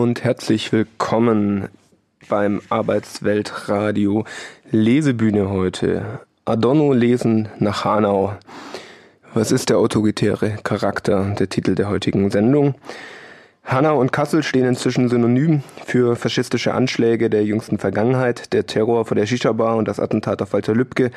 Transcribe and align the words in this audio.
und 0.00 0.24
herzlich 0.24 0.72
willkommen 0.72 1.68
beim 2.26 2.62
Arbeitsweltradio 2.70 4.24
Lesebühne 4.70 5.50
heute. 5.50 6.20
Adorno 6.46 6.94
lesen 6.94 7.50
nach 7.58 7.84
Hanau. 7.84 8.34
Was 9.34 9.52
ist 9.52 9.68
der 9.68 9.76
autoritäre 9.76 10.56
Charakter? 10.62 11.34
Der 11.38 11.50
Titel 11.50 11.74
der 11.74 11.90
heutigen 11.90 12.30
Sendung. 12.30 12.76
Hanau 13.62 14.00
und 14.00 14.10
Kassel 14.10 14.42
stehen 14.42 14.64
inzwischen 14.64 15.10
synonym 15.10 15.62
für 15.84 16.16
faschistische 16.16 16.72
Anschläge 16.72 17.28
der 17.28 17.44
jüngsten 17.44 17.76
Vergangenheit. 17.76 18.54
Der 18.54 18.64
Terror 18.64 19.04
vor 19.04 19.16
der 19.16 19.26
Shisha-Bar 19.26 19.76
und 19.76 19.86
das 19.86 20.00
Attentat 20.00 20.40
auf 20.40 20.54
Walter 20.54 20.74
Lübcke 20.74 21.10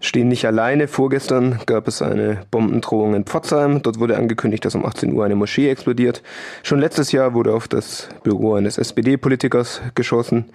stehen 0.00 0.28
nicht 0.28 0.46
alleine. 0.46 0.88
Vorgestern 0.88 1.60
gab 1.66 1.86
es 1.86 2.02
eine 2.02 2.42
Bombendrohung 2.50 3.14
in 3.14 3.24
Pforzheim. 3.24 3.82
Dort 3.82 4.00
wurde 4.00 4.16
angekündigt, 4.16 4.64
dass 4.64 4.74
um 4.74 4.84
18 4.84 5.12
Uhr 5.12 5.24
eine 5.24 5.36
Moschee 5.36 5.68
explodiert. 5.68 6.22
Schon 6.62 6.80
letztes 6.80 7.12
Jahr 7.12 7.34
wurde 7.34 7.54
auf 7.54 7.68
das 7.68 8.08
Büro 8.22 8.54
eines 8.54 8.78
SPD-Politikers 8.78 9.82
geschossen. 9.94 10.46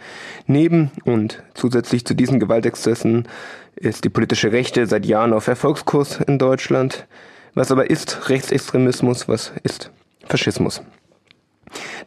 Neben 0.47 0.91
und 1.03 1.43
zusätzlich 1.53 2.05
zu 2.05 2.15
diesen 2.15 2.39
Gewaltexzessen 2.39 3.27
ist 3.75 4.03
die 4.03 4.09
politische 4.09 4.51
Rechte 4.51 4.87
seit 4.87 5.05
Jahren 5.05 5.33
auf 5.33 5.47
Erfolgskurs 5.47 6.19
in 6.21 6.39
Deutschland. 6.39 7.05
Was 7.53 7.71
aber 7.71 7.89
ist 7.89 8.29
Rechtsextremismus? 8.29 9.27
Was 9.27 9.53
ist 9.63 9.91
Faschismus? 10.27 10.81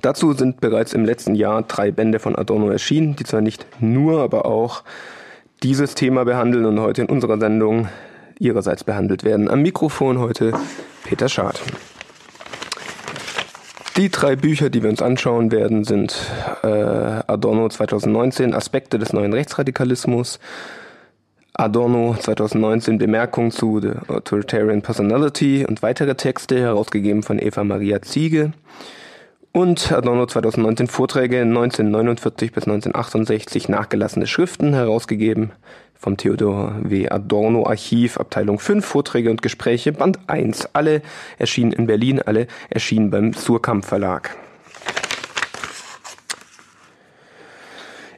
Dazu 0.03 0.33
sind 0.33 0.61
bereits 0.61 0.93
im 0.93 1.05
letzten 1.05 1.35
Jahr 1.35 1.63
drei 1.63 1.91
Bände 1.91 2.19
von 2.19 2.37
Adorno 2.37 2.71
erschienen, 2.71 3.17
die 3.17 3.25
zwar 3.25 3.41
nicht 3.41 3.67
nur, 3.81 4.21
aber 4.23 4.47
auch 4.47 4.83
dieses 5.63 5.95
Thema 5.95 6.25
behandeln 6.25 6.65
und 6.65 6.81
heute 6.81 7.03
in 7.03 7.09
unserer 7.09 7.39
Sendung 7.39 7.89
ihrerseits 8.39 8.85
behandelt 8.85 9.25
werden. 9.25 9.51
Am 9.51 9.63
Mikrofon 9.63 10.19
heute 10.19 10.53
Peter 11.05 11.29
Schad. 11.29 11.61
Die 13.97 14.11
drei 14.11 14.37
Bücher, 14.37 14.71
die 14.71 14.83
wir 14.83 14.91
uns 14.91 15.03
anschauen 15.03 15.51
werden, 15.51 15.83
sind 15.83 16.15
äh, 16.63 16.69
Adorno 16.69 17.69
2019 17.69 18.55
Aspekte 18.55 18.99
des 18.99 19.13
neuen 19.13 19.33
Rechtsradikalismus, 19.33 20.39
Adorno 21.55 22.15
2019 22.15 22.99
Bemerkung 22.99 23.51
zu 23.51 23.81
The 23.81 23.95
Authoritarian 24.07 24.83
Personality 24.83 25.67
und 25.67 25.83
weitere 25.83 26.15
Texte, 26.15 26.61
herausgegeben 26.61 27.25
von 27.25 27.41
Eva 27.41 27.65
Maria 27.65 28.01
Ziege 28.01 28.53
und 29.53 29.93
Adorno 29.93 30.27
2019 30.27 30.89
Vorträge 30.89 31.41
1949 31.43 32.53
bis 32.53 32.65
1968 32.65 33.69
nachgelassene 33.69 34.27
Schriften 34.27 34.75
herausgegeben 34.75 35.53
vom 35.95 36.17
Theodor 36.17 36.77
W. 36.83 37.09
Adorno 37.09 37.67
Archiv, 37.67 38.19
Abteilung 38.19 38.59
5, 38.59 38.85
Vorträge 38.85 39.31
und 39.31 39.43
Gespräche, 39.43 39.93
Band 39.93 40.19
1. 40.29 40.75
Alle 40.75 41.03
erschienen 41.39 41.73
in 41.73 41.87
Berlin, 41.87 42.21
alle 42.21 42.47
erschienen 42.71 43.11
beim 43.11 43.33
Surkamp 43.33 43.85
Verlag. 43.85 44.37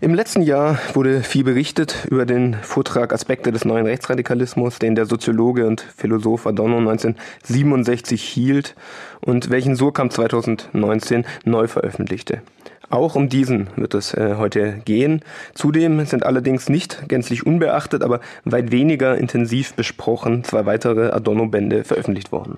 Im 0.02 0.14
letzten 0.14 0.40
Jahr 0.40 0.78
wurde 0.94 1.22
viel 1.22 1.44
berichtet 1.44 2.06
über 2.10 2.24
den 2.24 2.54
Vortrag 2.54 3.12
Aspekte 3.12 3.52
des 3.52 3.66
neuen 3.66 3.84
Rechtsradikalismus, 3.84 4.78
den 4.78 4.94
der 4.94 5.04
Soziologe 5.04 5.66
und 5.66 5.82
Philosoph 5.82 6.46
Adorno 6.46 6.78
1967 6.78 8.22
hielt 8.22 8.76
und 9.20 9.50
welchen 9.50 9.76
Surkamp 9.76 10.10
2019 10.10 11.26
neu 11.44 11.68
veröffentlichte. 11.68 12.40
Auch 12.88 13.14
um 13.14 13.28
diesen 13.28 13.68
wird 13.76 13.92
es 13.92 14.14
äh, 14.14 14.36
heute 14.38 14.80
gehen. 14.86 15.20
Zudem 15.52 16.06
sind 16.06 16.24
allerdings 16.24 16.70
nicht 16.70 17.06
gänzlich 17.06 17.44
unbeachtet, 17.44 18.02
aber 18.02 18.20
weit 18.46 18.72
weniger 18.72 19.18
intensiv 19.18 19.74
besprochen 19.74 20.44
zwei 20.44 20.64
weitere 20.64 21.10
Adorno-Bände 21.10 21.84
veröffentlicht 21.84 22.32
worden. 22.32 22.56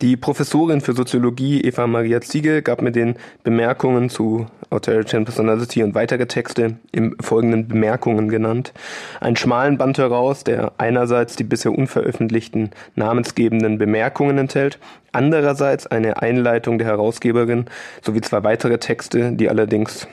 Die 0.00 0.16
Professorin 0.16 0.80
für 0.80 0.92
Soziologie 0.92 1.60
Eva 1.60 1.88
Maria 1.88 2.20
Ziegel 2.20 2.62
gab 2.62 2.82
mir 2.82 2.92
den 2.92 3.16
Bemerkungen 3.42 4.10
zu 4.10 4.46
Authoritarian 4.70 5.24
Personality 5.24 5.82
und 5.82 5.96
weitere 5.96 6.26
Texte 6.26 6.76
im 6.92 7.16
folgenden 7.20 7.66
Bemerkungen 7.66 8.28
genannt, 8.28 8.72
einen 9.20 9.34
schmalen 9.34 9.76
Band 9.76 9.98
heraus, 9.98 10.44
der 10.44 10.70
einerseits 10.78 11.34
die 11.34 11.42
bisher 11.42 11.72
unveröffentlichten 11.72 12.70
namensgebenden 12.94 13.78
Bemerkungen 13.78 14.38
enthält, 14.38 14.78
andererseits 15.10 15.88
eine 15.88 16.22
Einleitung 16.22 16.78
der 16.78 16.86
Herausgeberin 16.86 17.64
sowie 18.00 18.20
zwei 18.20 18.44
weitere 18.44 18.78
Texte, 18.78 19.32
die 19.32 19.48
allerdings 19.48 20.06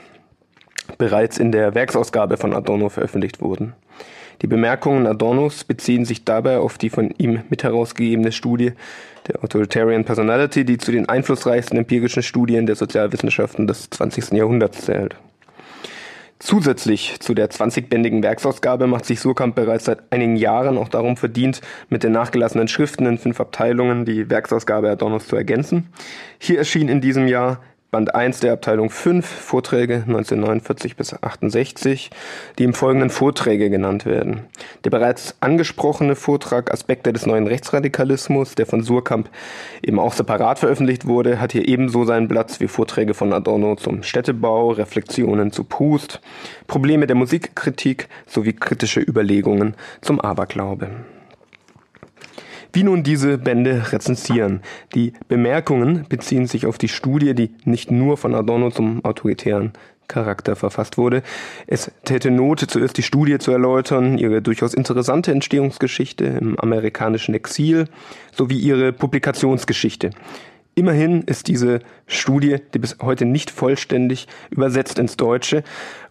bereits 0.98 1.38
in 1.38 1.52
der 1.52 1.76
Werksausgabe 1.76 2.38
von 2.38 2.54
Adorno 2.54 2.88
veröffentlicht 2.88 3.40
wurden. 3.40 3.74
Die 4.42 4.46
Bemerkungen 4.46 5.06
Adornos 5.06 5.64
beziehen 5.64 6.04
sich 6.04 6.24
dabei 6.24 6.58
auf 6.58 6.78
die 6.78 6.90
von 6.90 7.10
ihm 7.18 7.42
mit 7.48 7.62
herausgegebene 7.62 8.32
Studie 8.32 8.72
der 9.28 9.42
Authoritarian 9.42 10.04
Personality, 10.04 10.64
die 10.64 10.78
zu 10.78 10.92
den 10.92 11.08
einflussreichsten 11.08 11.78
empirischen 11.78 12.22
Studien 12.22 12.66
der 12.66 12.76
Sozialwissenschaften 12.76 13.66
des 13.66 13.90
20. 13.90 14.32
Jahrhunderts 14.32 14.82
zählt. 14.82 15.16
Zusätzlich 16.38 17.18
zu 17.20 17.32
der 17.32 17.48
20-bändigen 17.48 18.22
Werksausgabe 18.22 18.86
macht 18.86 19.06
sich 19.06 19.20
Surkamp 19.20 19.54
bereits 19.54 19.86
seit 19.86 20.00
einigen 20.12 20.36
Jahren 20.36 20.76
auch 20.76 20.90
darum 20.90 21.16
verdient, 21.16 21.62
mit 21.88 22.02
den 22.02 22.12
nachgelassenen 22.12 22.68
Schriften 22.68 23.06
in 23.06 23.16
fünf 23.16 23.40
Abteilungen 23.40 24.04
die 24.04 24.28
Werksausgabe 24.28 24.90
Adornos 24.90 25.28
zu 25.28 25.36
ergänzen. 25.36 25.88
Hier 26.38 26.58
erschien 26.58 26.90
in 26.90 27.00
diesem 27.00 27.26
Jahr 27.26 27.62
Band 27.92 28.16
1 28.16 28.40
der 28.40 28.52
Abteilung 28.52 28.90
5, 28.90 29.24
Vorträge 29.24 29.94
1949 29.94 30.96
bis 30.96 31.14
68, 31.22 32.10
die 32.58 32.64
im 32.64 32.74
folgenden 32.74 33.10
Vorträge 33.10 33.70
genannt 33.70 34.06
werden. 34.06 34.40
Der 34.84 34.90
bereits 34.90 35.36
angesprochene 35.38 36.16
Vortrag 36.16 36.72
Aspekte 36.72 37.12
des 37.12 37.26
neuen 37.26 37.46
Rechtsradikalismus, 37.46 38.56
der 38.56 38.66
von 38.66 38.82
Surkamp 38.82 39.30
eben 39.84 40.00
auch 40.00 40.14
separat 40.14 40.58
veröffentlicht 40.58 41.06
wurde, 41.06 41.40
hat 41.40 41.52
hier 41.52 41.68
ebenso 41.68 42.04
seinen 42.04 42.26
Platz 42.26 42.58
wie 42.58 42.66
Vorträge 42.66 43.14
von 43.14 43.32
Adorno 43.32 43.76
zum 43.76 44.02
Städtebau, 44.02 44.72
Reflexionen 44.72 45.52
zu 45.52 45.62
Proust, 45.62 46.20
Probleme 46.66 47.06
der 47.06 47.16
Musikkritik 47.16 48.08
sowie 48.26 48.52
kritische 48.52 49.00
Überlegungen 49.00 49.76
zum 50.00 50.20
Aberglaube 50.20 50.90
wie 52.76 52.82
nun 52.82 53.02
diese 53.02 53.38
Bände 53.38 53.90
rezensieren. 53.90 54.60
Die 54.94 55.14
Bemerkungen 55.28 56.04
beziehen 56.10 56.46
sich 56.46 56.66
auf 56.66 56.76
die 56.76 56.88
Studie, 56.88 57.34
die 57.34 57.50
nicht 57.64 57.90
nur 57.90 58.18
von 58.18 58.34
Adorno 58.34 58.70
zum 58.70 59.02
autoritären 59.02 59.72
Charakter 60.08 60.56
verfasst 60.56 60.98
wurde. 60.98 61.22
Es 61.66 61.90
täte 62.04 62.30
Not, 62.30 62.60
zuerst 62.60 62.98
die 62.98 63.02
Studie 63.02 63.38
zu 63.38 63.50
erläutern, 63.50 64.18
ihre 64.18 64.42
durchaus 64.42 64.74
interessante 64.74 65.32
Entstehungsgeschichte 65.32 66.26
im 66.26 66.60
amerikanischen 66.60 67.34
Exil 67.34 67.86
sowie 68.32 68.58
ihre 68.58 68.92
Publikationsgeschichte. 68.92 70.10
Immerhin 70.78 71.22
ist 71.22 71.48
diese 71.48 71.80
Studie, 72.06 72.58
die 72.74 72.78
bis 72.78 72.98
heute 73.00 73.24
nicht 73.24 73.50
vollständig 73.50 74.28
übersetzt 74.50 74.98
ins 74.98 75.16
Deutsche, 75.16 75.64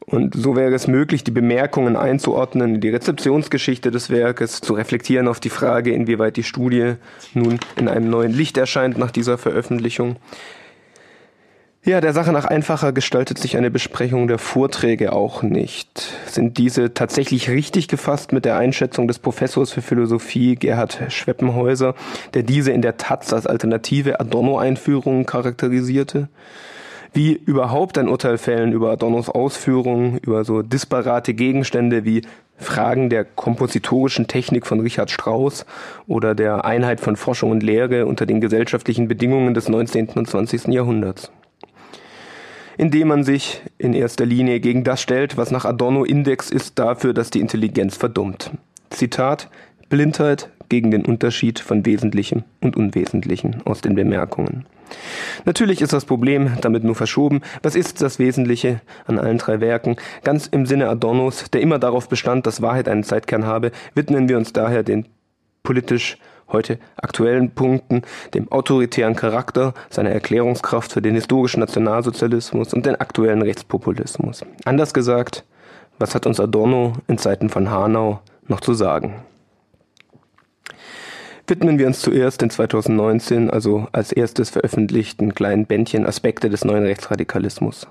und 0.07 0.35
so 0.35 0.55
wäre 0.55 0.73
es 0.73 0.87
möglich, 0.87 1.23
die 1.23 1.31
Bemerkungen 1.31 1.95
einzuordnen, 1.95 2.81
die 2.81 2.89
Rezeptionsgeschichte 2.89 3.89
des 3.91 4.09
Werkes, 4.09 4.61
zu 4.61 4.73
reflektieren 4.73 5.27
auf 5.27 5.39
die 5.39 5.49
Frage, 5.49 5.91
inwieweit 5.91 6.35
die 6.37 6.43
Studie 6.43 6.95
nun 7.33 7.59
in 7.75 7.87
einem 7.87 8.09
neuen 8.09 8.31
Licht 8.31 8.57
erscheint 8.57 8.97
nach 8.97 9.11
dieser 9.11 9.37
Veröffentlichung. 9.37 10.17
Ja, 11.87 12.01
der 12.01 12.13
Sache 12.13 12.31
nach 12.31 12.45
einfacher 12.45 12.93
gestaltet 12.93 13.37
sich 13.37 13.57
eine 13.57 13.69
Besprechung 13.69 14.27
der 14.27 14.39
Vorträge 14.39 15.13
auch 15.13 15.43
nicht. 15.43 16.15
Sind 16.25 16.57
diese 16.57 16.95
tatsächlich 16.95 17.47
richtig 17.47 17.87
gefasst 17.87 18.33
mit 18.33 18.43
der 18.43 18.57
Einschätzung 18.57 19.07
des 19.07 19.19
Professors 19.19 19.71
für 19.71 19.83
Philosophie 19.83 20.55
Gerhard 20.55 20.99
Schweppenhäuser, 21.09 21.93
der 22.33 22.41
diese 22.41 22.71
in 22.71 22.81
der 22.81 22.97
Taz 22.97 23.31
als 23.33 23.45
alternative 23.45 24.19
Adorno-Einführung 24.19 25.27
charakterisierte? 25.27 26.27
Wie 27.13 27.33
überhaupt 27.33 27.99
ein 27.99 28.09
Urteil 28.09 28.39
fällen 28.39 28.71
über 28.71 28.89
Adornos 28.89 29.29
Ausführungen, 29.29 30.17
über 30.17 30.43
so 30.43 30.63
disparate 30.63 31.35
Gegenstände 31.35 32.03
wie 32.03 32.23
Fragen 32.57 33.11
der 33.11 33.25
kompositorischen 33.25 34.25
Technik 34.25 34.65
von 34.65 34.79
Richard 34.79 35.11
Strauss 35.11 35.67
oder 36.07 36.33
der 36.33 36.65
Einheit 36.65 36.99
von 36.99 37.15
Forschung 37.15 37.51
und 37.51 37.61
Lehre 37.61 38.07
unter 38.07 38.25
den 38.25 38.41
gesellschaftlichen 38.41 39.07
Bedingungen 39.07 39.53
des 39.53 39.69
19. 39.69 40.09
und 40.15 40.27
20. 40.27 40.69
Jahrhunderts 40.69 41.31
indem 42.77 43.07
man 43.09 43.23
sich 43.23 43.61
in 43.77 43.93
erster 43.93 44.25
Linie 44.25 44.59
gegen 44.59 44.83
das 44.83 45.01
stellt, 45.01 45.37
was 45.37 45.51
nach 45.51 45.65
Adorno 45.65 46.03
Index 46.03 46.49
ist 46.49 46.77
dafür, 46.79 47.13
dass 47.13 47.29
die 47.29 47.41
Intelligenz 47.41 47.97
verdummt. 47.97 48.51
Zitat 48.89 49.49
Blindheit 49.89 50.49
gegen 50.69 50.91
den 50.91 51.05
Unterschied 51.05 51.59
von 51.59 51.85
Wesentlichem 51.85 52.43
und 52.61 52.75
Unwesentlichen 52.75 53.61
aus 53.65 53.81
den 53.81 53.95
Bemerkungen. 53.95 54.65
Natürlich 55.45 55.81
ist 55.81 55.93
das 55.93 56.05
Problem 56.05 56.57
damit 56.61 56.83
nur 56.83 56.95
verschoben. 56.95 57.41
Was 57.63 57.75
ist 57.75 58.01
das 58.01 58.19
Wesentliche 58.19 58.81
an 59.05 59.19
allen 59.19 59.37
drei 59.37 59.59
Werken? 59.59 59.95
Ganz 60.23 60.47
im 60.47 60.65
Sinne 60.65 60.89
Adornos, 60.89 61.45
der 61.51 61.61
immer 61.61 61.79
darauf 61.79 62.09
bestand, 62.09 62.45
dass 62.47 62.61
Wahrheit 62.61 62.87
einen 62.87 63.03
Zeitkern 63.03 63.45
habe, 63.45 63.71
widmen 63.93 64.29
wir 64.29 64.37
uns 64.37 64.53
daher 64.53 64.83
den 64.83 65.05
politisch 65.63 66.17
heute 66.49 66.79
aktuellen 66.97 67.51
Punkten, 67.51 68.03
dem 68.33 68.51
autoritären 68.51 69.15
Charakter, 69.15 69.73
seiner 69.89 70.11
Erklärungskraft 70.11 70.91
für 70.91 71.01
den 71.01 71.15
historischen 71.15 71.59
Nationalsozialismus 71.59 72.73
und 72.73 72.85
den 72.85 72.95
aktuellen 72.95 73.41
Rechtspopulismus. 73.41 74.43
Anders 74.65 74.93
gesagt, 74.93 75.43
was 75.99 76.15
hat 76.15 76.25
uns 76.25 76.39
Adorno 76.39 76.93
in 77.07 77.17
Zeiten 77.17 77.49
von 77.49 77.69
Hanau 77.69 78.19
noch 78.47 78.61
zu 78.61 78.73
sagen? 78.73 79.15
widmen 81.47 81.77
wir 81.77 81.87
uns 81.87 82.01
zuerst 82.01 82.41
in 82.41 82.49
2019, 82.49 83.49
also 83.49 83.87
als 83.91 84.11
erstes 84.11 84.49
veröffentlichten 84.49 85.35
kleinen 85.35 85.65
Bändchen 85.65 86.05
Aspekte 86.05 86.49
des 86.49 86.65
neuen 86.65 86.83
Rechtsradikalismus. 86.83 87.87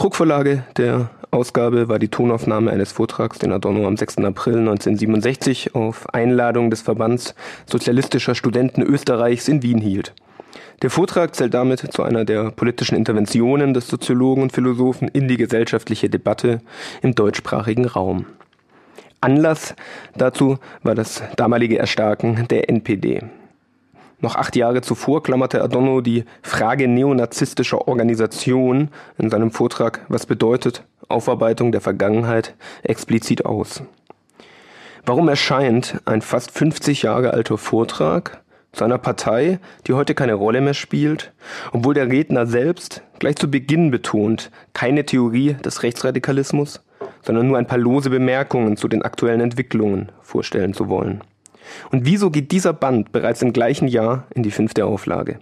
Druckvorlage 0.00 0.64
der 0.78 1.10
Ausgabe 1.30 1.90
war 1.90 1.98
die 1.98 2.08
Tonaufnahme 2.08 2.70
eines 2.70 2.90
Vortrags, 2.90 3.38
den 3.38 3.52
Adorno 3.52 3.86
am 3.86 3.98
6. 3.98 4.16
April 4.24 4.60
1967 4.60 5.74
auf 5.74 6.08
Einladung 6.14 6.70
des 6.70 6.80
Verbands 6.80 7.34
Sozialistischer 7.66 8.34
Studenten 8.34 8.80
Österreichs 8.80 9.46
in 9.46 9.62
Wien 9.62 9.76
hielt. 9.76 10.14
Der 10.80 10.88
Vortrag 10.88 11.36
zählt 11.36 11.52
damit 11.52 11.80
zu 11.92 12.02
einer 12.02 12.24
der 12.24 12.50
politischen 12.50 12.96
Interventionen 12.96 13.74
des 13.74 13.88
Soziologen 13.88 14.42
und 14.42 14.52
Philosophen 14.52 15.08
in 15.08 15.28
die 15.28 15.36
gesellschaftliche 15.36 16.08
Debatte 16.08 16.62
im 17.02 17.14
deutschsprachigen 17.14 17.84
Raum. 17.84 18.24
Anlass 19.20 19.74
dazu 20.16 20.56
war 20.82 20.94
das 20.94 21.22
damalige 21.36 21.78
Erstarken 21.78 22.48
der 22.48 22.70
NPD. 22.70 23.20
Noch 24.20 24.36
acht 24.36 24.54
Jahre 24.54 24.82
zuvor 24.82 25.22
klammerte 25.22 25.62
Adorno 25.62 26.02
die 26.02 26.24
Frage 26.42 26.88
neonazistischer 26.88 27.88
Organisation 27.88 28.88
in 29.16 29.30
seinem 29.30 29.50
Vortrag 29.50 30.00
Was 30.08 30.26
bedeutet 30.26 30.84
Aufarbeitung 31.08 31.72
der 31.72 31.80
Vergangenheit 31.80 32.54
explizit 32.82 33.46
aus. 33.46 33.82
Warum 35.06 35.28
erscheint 35.28 36.00
ein 36.04 36.20
fast 36.20 36.50
50 36.50 37.02
Jahre 37.02 37.32
alter 37.32 37.56
Vortrag 37.56 38.42
zu 38.72 38.84
einer 38.84 38.98
Partei, 38.98 39.58
die 39.86 39.94
heute 39.94 40.14
keine 40.14 40.34
Rolle 40.34 40.60
mehr 40.60 40.74
spielt, 40.74 41.32
obwohl 41.72 41.94
der 41.94 42.08
Redner 42.08 42.46
selbst 42.46 43.02
gleich 43.18 43.36
zu 43.36 43.50
Beginn 43.50 43.90
betont, 43.90 44.50
keine 44.74 45.04
Theorie 45.04 45.54
des 45.54 45.82
Rechtsradikalismus, 45.82 46.80
sondern 47.22 47.48
nur 47.48 47.58
ein 47.58 47.66
paar 47.66 47.78
lose 47.78 48.10
Bemerkungen 48.10 48.76
zu 48.76 48.86
den 48.86 49.02
aktuellen 49.02 49.40
Entwicklungen 49.40 50.12
vorstellen 50.22 50.74
zu 50.74 50.88
wollen. 50.88 51.22
Und 51.90 52.06
wieso 52.06 52.30
geht 52.30 52.52
dieser 52.52 52.72
Band 52.72 53.12
bereits 53.12 53.42
im 53.42 53.52
gleichen 53.52 53.88
Jahr 53.88 54.24
in 54.34 54.42
die 54.42 54.50
fünfte 54.50 54.84
Auflage? 54.84 55.38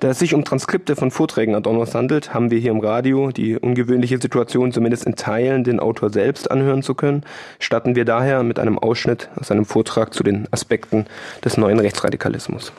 Da 0.00 0.08
es 0.08 0.18
sich 0.18 0.34
um 0.34 0.44
Transkripte 0.44 0.94
von 0.94 1.10
Vorträgen 1.10 1.54
Adornos 1.54 1.94
handelt, 1.94 2.34
haben 2.34 2.50
wir 2.50 2.58
hier 2.58 2.70
im 2.70 2.80
Radio 2.80 3.30
die 3.30 3.56
ungewöhnliche 3.56 4.18
Situation, 4.18 4.70
zumindest 4.70 5.06
in 5.06 5.16
Teilen 5.16 5.64
den 5.64 5.80
Autor 5.80 6.10
selbst 6.10 6.50
anhören 6.50 6.82
zu 6.82 6.94
können, 6.94 7.24
starten 7.58 7.96
wir 7.96 8.04
daher 8.04 8.42
mit 8.42 8.58
einem 8.58 8.78
Ausschnitt 8.78 9.30
aus 9.36 9.50
einem 9.50 9.64
Vortrag 9.64 10.12
zu 10.12 10.22
den 10.22 10.48
Aspekten 10.52 11.06
des 11.42 11.56
neuen 11.56 11.78
Rechtsradikalismus. 11.78 12.72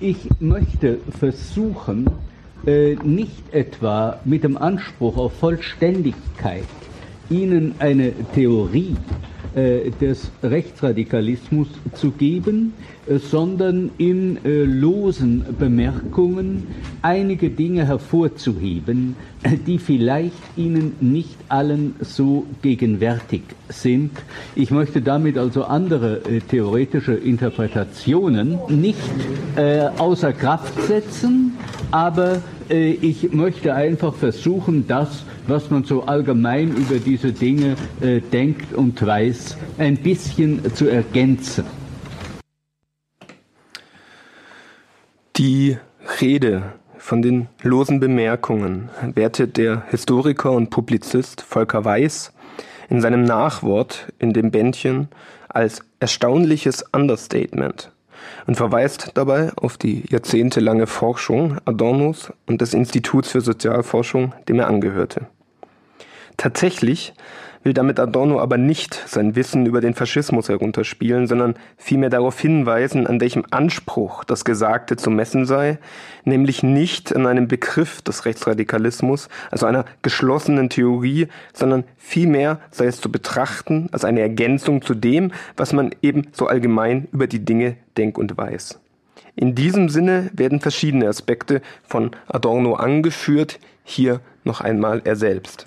Ich 0.00 0.28
möchte 0.40 0.98
versuchen, 1.18 2.10
äh, 2.66 2.96
nicht 3.02 3.52
etwa 3.52 4.18
mit 4.24 4.44
dem 4.44 4.56
Anspruch 4.56 5.18
auf 5.18 5.38
Vollständigkeit 5.38 6.64
Ihnen 7.30 7.74
eine 7.78 8.12
Theorie 8.34 8.96
äh, 9.56 9.90
des 10.02 10.30
Rechtsradikalismus 10.42 11.68
zu 11.94 12.10
geben, 12.10 12.74
äh, 13.06 13.16
sondern 13.16 13.90
in 13.96 14.44
äh, 14.44 14.64
losen 14.64 15.46
Bemerkungen 15.58 16.66
einige 17.00 17.48
Dinge 17.48 17.86
hervorzuheben, 17.86 19.16
die 19.66 19.78
vielleicht 19.78 20.36
Ihnen 20.58 20.96
nicht 21.00 21.38
allen 21.48 21.94
so 22.00 22.44
gegenwärtig 22.60 23.44
sind. 23.70 24.10
Ich 24.54 24.70
möchte 24.70 25.00
damit 25.00 25.38
also 25.38 25.64
andere 25.64 26.20
theoretische 26.50 27.14
Interpretationen 27.14 28.58
nicht 28.68 28.98
außer 29.98 30.32
Kraft 30.32 30.82
setzen, 30.82 31.52
aber 31.92 32.42
ich 32.68 33.32
möchte 33.32 33.74
einfach 33.74 34.14
versuchen, 34.14 34.86
das 34.86 35.24
was 35.46 35.70
man 35.70 35.84
so 35.84 36.02
allgemein 36.02 36.74
über 36.76 36.98
diese 36.98 37.32
Dinge 37.32 37.76
äh, 38.00 38.20
denkt 38.20 38.72
und 38.74 39.04
weiß, 39.04 39.56
ein 39.78 39.96
bisschen 39.96 40.74
zu 40.74 40.88
ergänzen. 40.88 41.64
Die 45.36 45.76
Rede 46.20 46.72
von 46.98 47.22
den 47.22 47.48
losen 47.62 48.00
Bemerkungen 48.00 48.88
wertet 49.14 49.56
der 49.56 49.84
Historiker 49.90 50.52
und 50.52 50.70
Publizist 50.70 51.42
Volker 51.42 51.84
Weiß 51.84 52.32
in 52.88 53.00
seinem 53.00 53.24
Nachwort 53.24 54.12
in 54.18 54.32
dem 54.32 54.50
Bändchen 54.50 55.08
als 55.48 55.82
erstaunliches 56.00 56.84
Understatement 56.92 57.90
und 58.46 58.56
verweist 58.56 59.12
dabei 59.14 59.52
auf 59.56 59.76
die 59.76 60.04
jahrzehntelange 60.08 60.86
Forschung 60.86 61.58
Adornos 61.64 62.32
und 62.46 62.60
des 62.60 62.74
Instituts 62.74 63.30
für 63.30 63.40
Sozialforschung, 63.40 64.34
dem 64.48 64.58
er 64.58 64.68
angehörte. 64.68 65.26
Tatsächlich 66.36 67.14
will 67.66 67.74
damit 67.74 67.98
Adorno 67.98 68.38
aber 68.38 68.58
nicht 68.58 68.94
sein 69.08 69.34
Wissen 69.34 69.66
über 69.66 69.80
den 69.80 69.94
Faschismus 69.94 70.48
herunterspielen, 70.48 71.26
sondern 71.26 71.56
vielmehr 71.76 72.10
darauf 72.10 72.38
hinweisen, 72.38 73.08
an 73.08 73.20
welchem 73.20 73.44
Anspruch 73.50 74.22
das 74.22 74.44
Gesagte 74.44 74.94
zu 74.94 75.10
messen 75.10 75.46
sei, 75.46 75.78
nämlich 76.24 76.62
nicht 76.62 77.14
an 77.16 77.26
einem 77.26 77.48
Begriff 77.48 78.02
des 78.02 78.24
Rechtsradikalismus, 78.24 79.28
also 79.50 79.66
einer 79.66 79.84
geschlossenen 80.02 80.70
Theorie, 80.70 81.26
sondern 81.52 81.82
vielmehr 81.98 82.60
sei 82.70 82.86
es 82.86 83.00
zu 83.00 83.10
betrachten 83.10 83.88
als 83.90 84.04
eine 84.04 84.20
Ergänzung 84.20 84.80
zu 84.80 84.94
dem, 84.94 85.32
was 85.56 85.72
man 85.72 85.92
eben 86.02 86.28
so 86.30 86.46
allgemein 86.46 87.08
über 87.10 87.26
die 87.26 87.44
Dinge 87.44 87.76
denkt 87.96 88.16
und 88.16 88.38
weiß. 88.38 88.78
In 89.34 89.56
diesem 89.56 89.88
Sinne 89.88 90.30
werden 90.32 90.60
verschiedene 90.60 91.08
Aspekte 91.08 91.62
von 91.82 92.12
Adorno 92.28 92.74
angeführt, 92.74 93.58
hier 93.82 94.20
noch 94.44 94.60
einmal 94.60 95.02
er 95.02 95.16
selbst. 95.16 95.66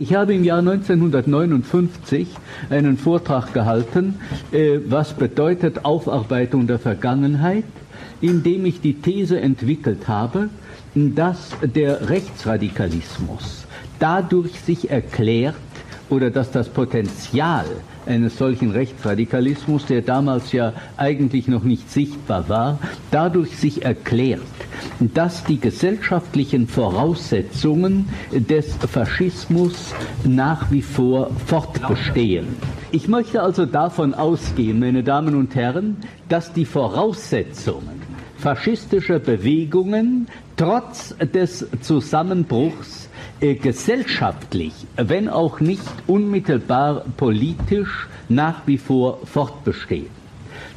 Ich 0.00 0.14
habe 0.14 0.32
im 0.32 0.44
Jahr 0.44 0.60
1959 0.60 2.28
einen 2.70 2.96
Vortrag 2.98 3.52
gehalten, 3.52 4.14
äh, 4.52 4.78
was 4.86 5.12
bedeutet 5.12 5.84
Aufarbeitung 5.84 6.68
der 6.68 6.78
Vergangenheit, 6.78 7.64
in 8.20 8.44
dem 8.44 8.64
ich 8.64 8.80
die 8.80 8.94
These 8.94 9.40
entwickelt 9.40 10.06
habe, 10.06 10.50
dass 10.94 11.50
der 11.62 12.08
Rechtsradikalismus 12.10 13.66
dadurch 13.98 14.60
sich 14.60 14.88
erklärt 14.88 15.56
oder 16.10 16.30
dass 16.30 16.50
das 16.50 16.68
Potenzial 16.68 17.66
eines 18.06 18.38
solchen 18.38 18.70
Rechtsradikalismus, 18.70 19.86
der 19.86 20.02
damals 20.02 20.52
ja 20.52 20.72
eigentlich 20.96 21.48
noch 21.48 21.62
nicht 21.62 21.90
sichtbar 21.90 22.48
war, 22.48 22.78
dadurch 23.10 23.56
sich 23.56 23.84
erklärt, 23.84 24.40
dass 25.00 25.44
die 25.44 25.60
gesellschaftlichen 25.60 26.66
Voraussetzungen 26.66 28.08
des 28.32 28.74
Faschismus 28.76 29.94
nach 30.24 30.70
wie 30.70 30.82
vor 30.82 31.30
fortbestehen. 31.46 32.46
Ich 32.90 33.08
möchte 33.08 33.42
also 33.42 33.66
davon 33.66 34.14
ausgehen, 34.14 34.78
meine 34.78 35.02
Damen 35.02 35.34
und 35.34 35.54
Herren, 35.54 35.96
dass 36.28 36.52
die 36.52 36.64
Voraussetzungen 36.64 37.98
faschistischer 38.38 39.18
Bewegungen 39.18 40.28
trotz 40.56 41.14
des 41.34 41.66
Zusammenbruchs 41.80 43.07
gesellschaftlich, 43.40 44.72
wenn 44.96 45.28
auch 45.28 45.60
nicht 45.60 45.82
unmittelbar 46.06 47.04
politisch, 47.16 48.08
nach 48.28 48.66
wie 48.66 48.78
vor 48.78 49.20
fortbestehen. 49.24 50.18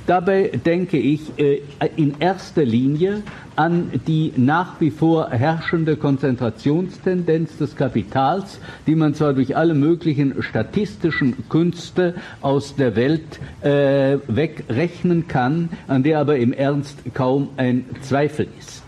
Dabei 0.07 0.51
denke 0.65 0.97
ich 0.97 1.21
äh, 1.37 1.61
in 1.95 2.15
erster 2.19 2.63
Linie 2.63 3.23
an 3.55 3.91
die 4.07 4.33
nach 4.35 4.79
wie 4.79 4.89
vor 4.89 5.29
herrschende 5.29 5.95
Konzentrationstendenz 5.95 7.57
des 7.57 7.75
Kapitals, 7.75 8.59
die 8.87 8.95
man 8.95 9.13
zwar 9.13 9.33
durch 9.33 9.55
alle 9.55 9.73
möglichen 9.73 10.41
statistischen 10.41 11.47
Künste 11.49 12.15
aus 12.41 12.75
der 12.75 12.95
Welt 12.95 13.39
äh, 13.61 14.17
wegrechnen 14.27 15.27
kann, 15.27 15.69
an 15.87 16.03
der 16.03 16.19
aber 16.19 16.37
im 16.37 16.53
Ernst 16.53 16.97
kaum 17.13 17.49
ein 17.57 17.85
Zweifel 18.01 18.47
ist. 18.57 18.83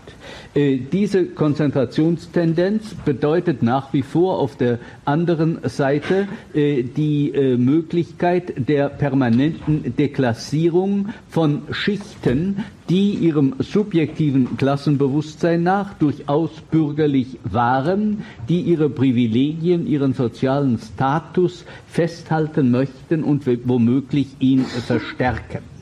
Äh, 0.54 0.78
diese 0.78 1.26
Konzentrationstendenz 1.26 2.94
bedeutet 3.04 3.64
nach 3.64 3.92
wie 3.92 4.02
vor 4.02 4.38
auf 4.38 4.56
der 4.56 4.78
anderen 5.04 5.58
Seite 5.64 6.28
äh, 6.54 6.84
die 6.84 7.30
äh, 7.34 7.56
Möglichkeit 7.56 8.68
der 8.68 8.88
permanenten 8.88 9.96
Deklassierung 9.96 11.08
von 11.28 11.62
Schichten, 11.72 12.64
die 12.88 13.14
ihrem 13.14 13.56
subjektiven 13.58 14.56
Klassenbewusstsein 14.56 15.64
nach 15.64 15.94
durchaus 15.94 16.52
bürgerlich 16.70 17.38
waren, 17.42 18.22
die 18.48 18.60
ihre 18.60 18.90
Privilegien, 18.90 19.88
ihren 19.88 20.14
sozialen 20.14 20.78
Status 20.78 21.64
festhalten 21.88 22.70
möchten 22.70 23.24
und 23.24 23.44
womöglich 23.66 24.28
ihn 24.38 24.64
verstärken. 24.64 25.73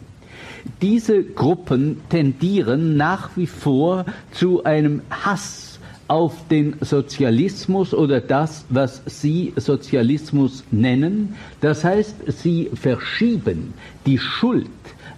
Diese 0.80 1.22
Gruppen 1.22 2.00
tendieren 2.08 2.96
nach 2.96 3.30
wie 3.36 3.46
vor 3.46 4.04
zu 4.32 4.64
einem 4.64 5.02
Hass 5.10 5.72
auf 6.08 6.46
den 6.48 6.76
Sozialismus 6.80 7.94
oder 7.94 8.20
das, 8.20 8.66
was 8.68 9.02
Sie 9.06 9.52
Sozialismus 9.56 10.64
nennen. 10.70 11.34
Das 11.60 11.84
heißt, 11.84 12.16
sie 12.42 12.70
verschieben 12.74 13.72
die 14.04 14.18
Schuld 14.18 14.68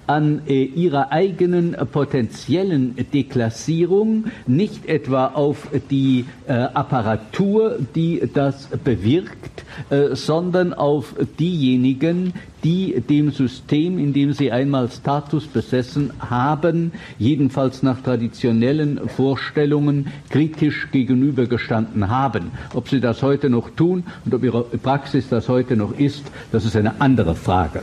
an 0.06 0.42
äh, 0.46 0.64
ihrer 0.64 1.12
eigenen 1.12 1.76
potenziellen 1.92 2.94
Deklassierung, 3.12 4.24
nicht 4.46 4.86
etwa 4.86 5.28
auf 5.28 5.68
die 5.90 6.26
äh, 6.46 6.52
Apparatur, 6.52 7.78
die 7.94 8.22
das 8.32 8.68
bewirkt, 8.84 9.64
äh, 9.90 10.14
sondern 10.14 10.72
auf 10.74 11.14
diejenigen, 11.38 12.34
die 12.62 13.00
dem 13.00 13.30
System, 13.30 13.98
in 13.98 14.12
dem 14.12 14.32
sie 14.32 14.50
einmal 14.50 14.90
Status 14.90 15.46
besessen 15.46 16.12
haben, 16.18 16.92
jedenfalls 17.18 17.82
nach 17.82 18.00
traditionellen 18.00 19.08
Vorstellungen 19.08 20.06
kritisch 20.30 20.88
gegenübergestanden 20.90 22.08
haben. 22.08 22.52
Ob 22.72 22.88
sie 22.88 23.00
das 23.00 23.22
heute 23.22 23.50
noch 23.50 23.70
tun 23.70 24.04
und 24.24 24.34
ob 24.34 24.42
ihre 24.42 24.62
Praxis 24.62 25.28
das 25.28 25.48
heute 25.48 25.76
noch 25.76 25.98
ist, 25.98 26.24
das 26.52 26.64
ist 26.64 26.76
eine 26.76 27.00
andere 27.00 27.34
Frage. 27.34 27.82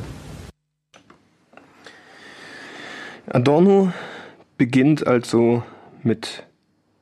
Adorno 3.33 3.91
beginnt 4.57 5.07
also 5.07 5.63
mit 6.03 6.43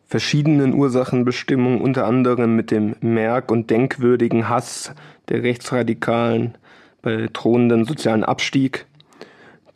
verschiedenen 0.06 0.74
Ursachenbestimmungen, 0.74 1.82
unter 1.82 2.06
anderem 2.06 2.56
mit 2.56 2.72
dem 2.72 2.96
merk- 3.02 3.52
und 3.52 3.70
denkwürdigen 3.70 4.48
Hass 4.50 4.94
der 5.30 5.44
Rechtsradikalen 5.44 6.58
bei 7.02 7.30
drohenden 7.32 7.86
sozialen 7.86 8.24
Abstieg, 8.24 8.86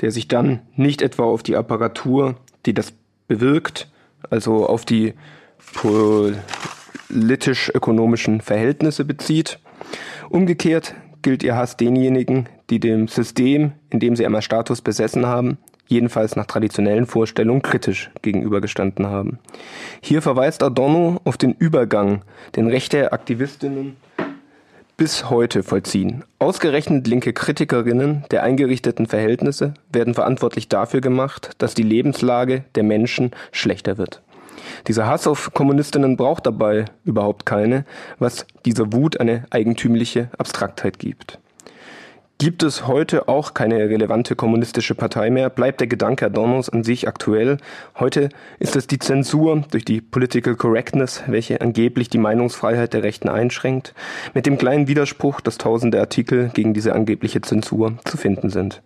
der 0.02 0.12
sich 0.12 0.28
dann 0.28 0.62
nicht 0.76 1.02
etwa 1.02 1.24
auf 1.24 1.44
die 1.44 1.56
Apparatur, 1.56 2.36
die 2.66 2.74
das 2.74 2.92
bewirkt, 3.28 3.90
also 4.30 4.68
auf 4.68 4.84
die 4.86 5.14
politisch-ökonomischen 5.74 8.42
Verhältnisse 8.42 9.06
bezieht. 9.06 9.60
Umgekehrt 10.30 10.96
gilt 11.22 11.44
ihr 11.44 11.56
Hass 11.56 11.78
denjenigen, 11.78 12.50
die 12.70 12.80
dem 12.80 13.08
System, 13.08 13.74
in 13.90 14.00
dem 14.00 14.16
sie 14.16 14.26
einmal 14.26 14.42
Status 14.42 14.82
besessen 14.82 15.26
haben, 15.26 15.58
jedenfalls 15.88 16.36
nach 16.36 16.46
traditionellen 16.46 17.06
Vorstellungen 17.06 17.62
kritisch 17.62 18.12
gegenübergestanden 18.22 19.08
haben. 19.08 19.40
Hier 20.02 20.22
verweist 20.22 20.64
Adorno 20.64 21.20
auf 21.24 21.38
den 21.38 21.54
Übergang, 21.54 22.22
den 22.56 22.68
rechte 22.68 23.12
Aktivistinnen 23.12 23.98
bis 24.98 25.30
heute 25.30 25.64
vollziehen. 25.64 26.24
Ausgerechnet 26.40 27.08
linke 27.08 27.34
Kritikerinnen 27.34 28.26
der 28.32 28.44
eingerichteten 28.44 29.08
Verhältnisse 29.08 29.74
werden 29.92 30.14
verantwortlich 30.14 30.70
dafür 30.70 31.02
gemacht, 31.02 31.52
dass 31.58 31.74
die 31.74 31.84
Lebenslage 31.84 32.64
der 32.76 32.84
Menschen 32.84 33.32
schlechter 33.52 33.98
wird. 33.98 34.22
Dieser 34.88 35.08
Hass 35.08 35.28
auf 35.28 35.54
Kommunistinnen 35.54 36.16
braucht 36.16 36.46
dabei 36.46 36.86
überhaupt 37.04 37.46
keine, 37.46 37.86
was 38.20 38.46
dieser 38.66 38.94
Wut 38.94 39.20
eine 39.20 39.46
eigentümliche 39.50 40.30
Abstraktheit 40.38 41.00
gibt. 41.00 41.40
Gibt 42.44 42.62
es 42.62 42.88
heute 42.88 43.30
auch 43.30 43.54
keine 43.54 43.78
relevante 43.88 44.36
kommunistische 44.36 44.96
Partei 44.96 45.30
mehr, 45.30 45.50
bleibt 45.50 45.80
der 45.80 45.88
Gedanke 45.88 46.26
Adornos 46.26 46.68
an 46.68 46.84
sich 46.84 47.08
aktuell. 47.08 47.56
Heute 47.98 48.28
ist 48.60 48.76
es 48.76 48.86
die 48.86 49.00
Zensur 49.00 49.64
durch 49.72 49.86
die 49.86 50.02
Political 50.02 50.56
Correctness, 50.56 51.24
welche 51.28 51.62
angeblich 51.62 52.10
die 52.10 52.18
Meinungsfreiheit 52.18 52.92
der 52.92 53.02
Rechten 53.02 53.30
einschränkt, 53.30 53.94
mit 54.34 54.46
dem 54.46 54.58
kleinen 54.58 54.90
Widerspruch, 54.90 55.40
dass 55.40 55.58
tausende 55.58 56.02
Artikel 56.02 56.50
gegen 56.54 56.74
diese 56.74 56.94
angebliche 56.94 57.40
Zensur 57.40 57.94
zu 58.04 58.18
finden 58.18 58.50
sind. 58.50 58.82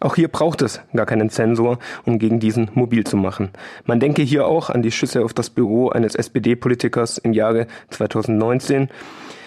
Auch 0.00 0.14
hier 0.14 0.28
braucht 0.28 0.62
es 0.62 0.80
gar 0.94 1.04
keinen 1.04 1.28
Zensor, 1.28 1.80
um 2.06 2.18
gegen 2.18 2.40
diesen 2.40 2.70
mobil 2.72 3.04
zu 3.04 3.18
machen. 3.18 3.50
Man 3.84 4.00
denke 4.00 4.22
hier 4.22 4.46
auch 4.46 4.70
an 4.70 4.80
die 4.80 4.90
Schüsse 4.90 5.22
auf 5.22 5.34
das 5.34 5.50
Büro 5.50 5.90
eines 5.90 6.14
SPD-Politikers 6.14 7.18
im 7.18 7.34
Jahre 7.34 7.66
2019, 7.90 8.88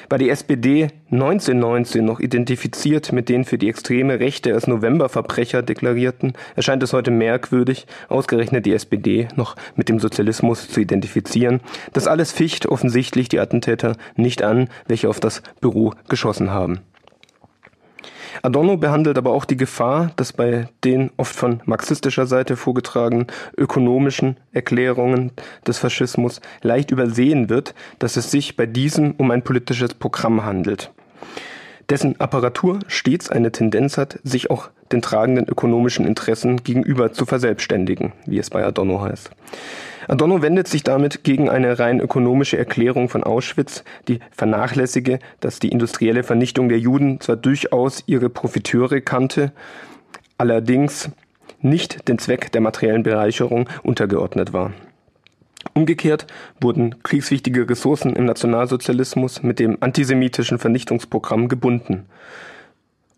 war 0.09 0.17
die 0.17 0.29
SPD 0.29 0.89
1919 1.11 2.03
noch 2.03 2.19
identifiziert 2.19 3.11
mit 3.11 3.29
den 3.29 3.45
für 3.45 3.57
die 3.57 3.69
extreme 3.69 4.19
Rechte 4.19 4.53
als 4.53 4.67
Novemberverbrecher 4.67 5.61
deklarierten, 5.61 6.33
erscheint 6.55 6.83
es 6.83 6.93
heute 6.93 7.11
merkwürdig, 7.11 7.87
ausgerechnet 8.09 8.65
die 8.65 8.73
SPD 8.73 9.27
noch 9.35 9.55
mit 9.75 9.89
dem 9.89 9.99
Sozialismus 9.99 10.69
zu 10.69 10.79
identifizieren. 10.79 11.61
Das 11.93 12.07
alles 12.07 12.31
ficht 12.31 12.65
offensichtlich 12.65 13.29
die 13.29 13.39
Attentäter 13.39 13.95
nicht 14.15 14.43
an, 14.43 14.69
welche 14.87 15.09
auf 15.09 15.19
das 15.19 15.41
Büro 15.61 15.93
geschossen 16.07 16.51
haben. 16.51 16.79
Adorno 18.41 18.77
behandelt 18.77 19.17
aber 19.17 19.31
auch 19.31 19.45
die 19.45 19.57
Gefahr, 19.57 20.11
dass 20.15 20.33
bei 20.33 20.69
den 20.83 21.11
oft 21.17 21.35
von 21.35 21.61
marxistischer 21.65 22.25
Seite 22.25 22.57
vorgetragenen 22.57 23.27
ökonomischen 23.57 24.37
Erklärungen 24.51 25.31
des 25.65 25.77
Faschismus 25.77 26.41
leicht 26.61 26.91
übersehen 26.91 27.49
wird, 27.49 27.73
dass 27.99 28.17
es 28.17 28.31
sich 28.31 28.55
bei 28.55 28.65
diesem 28.65 29.11
um 29.17 29.31
ein 29.31 29.43
politisches 29.43 29.93
Programm 29.93 30.43
handelt 30.43 30.91
dessen 31.89 32.19
Apparatur 32.19 32.79
stets 32.87 33.29
eine 33.29 33.51
Tendenz 33.51 33.97
hat, 33.97 34.19
sich 34.23 34.49
auch 34.49 34.69
den 34.91 35.01
tragenden 35.01 35.47
ökonomischen 35.47 36.05
Interessen 36.05 36.63
gegenüber 36.63 37.11
zu 37.11 37.25
verselbstständigen, 37.25 38.13
wie 38.25 38.39
es 38.39 38.49
bei 38.49 38.63
Adorno 38.63 39.01
heißt. 39.01 39.31
Adorno 40.07 40.41
wendet 40.41 40.67
sich 40.67 40.83
damit 40.83 41.23
gegen 41.23 41.49
eine 41.49 41.79
rein 41.79 41.99
ökonomische 41.99 42.57
Erklärung 42.57 43.09
von 43.09 43.23
Auschwitz, 43.23 43.83
die 44.07 44.19
vernachlässige, 44.31 45.19
dass 45.39 45.59
die 45.59 45.69
industrielle 45.69 46.23
Vernichtung 46.23 46.69
der 46.69 46.79
Juden 46.79 47.19
zwar 47.21 47.37
durchaus 47.37 48.03
ihre 48.05 48.29
Profiteure 48.29 49.01
kannte, 49.01 49.51
allerdings 50.37 51.09
nicht 51.61 52.07
den 52.07 52.19
Zweck 52.19 52.51
der 52.51 52.61
materiellen 52.61 53.03
Bereicherung 53.03 53.67
untergeordnet 53.81 54.53
war. 54.53 54.71
Umgekehrt 55.73 56.27
wurden 56.61 57.03
kriegswichtige 57.03 57.69
Ressourcen 57.69 58.15
im 58.15 58.25
Nationalsozialismus 58.25 59.43
mit 59.43 59.59
dem 59.59 59.77
antisemitischen 59.81 60.59
Vernichtungsprogramm 60.59 61.49
gebunden. 61.49 62.05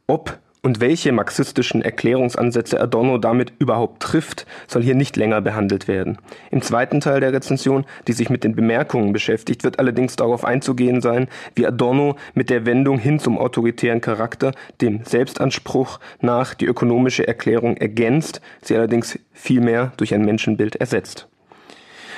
Ob 0.08 0.40
und 0.64 0.82
welche 0.82 1.12
marxistischen 1.12 1.82
Erklärungsansätze 1.82 2.82
Adorno 2.82 3.18
damit 3.20 3.54
überhaupt 3.60 4.02
trifft, 4.02 4.46
soll 4.68 4.84
hier 4.84 4.96
nicht 4.96 5.16
länger 5.16 5.40
behandelt 5.40 5.88
werden. 5.88 6.18
Im 6.52 6.62
zweiten 6.62 7.00
Teil 7.00 7.22
der 7.22 7.32
Rezension, 7.32 7.86
die 8.08 8.14
sich 8.14 8.30
mit 8.30 8.44
den 8.44 8.56
Bemerkungen 8.56 9.14
beschäftigt, 9.14 9.64
wird 9.64 9.80
allerdings 9.80 10.16
darauf 10.16 10.44
einzugehen 10.44 11.00
sein, 11.00 11.30
wie 11.56 11.66
Adorno 11.66 12.18
mit 12.34 12.50
der 12.50 12.66
Wendung 12.66 13.00
hin 13.00 13.20
zum 13.20 13.38
autoritären 13.38 14.02
Charakter 14.02 14.52
dem 14.82 15.06
Selbstanspruch 15.06 16.00
nach 16.20 16.54
die 16.54 16.66
ökonomische 16.66 17.26
Erklärung 17.26 17.78
ergänzt, 17.78 18.42
sie 18.62 18.76
allerdings 18.76 19.20
vielmehr 19.32 19.94
durch 19.96 20.14
ein 20.14 20.26
Menschenbild 20.26 20.76
ersetzt. 20.76 21.30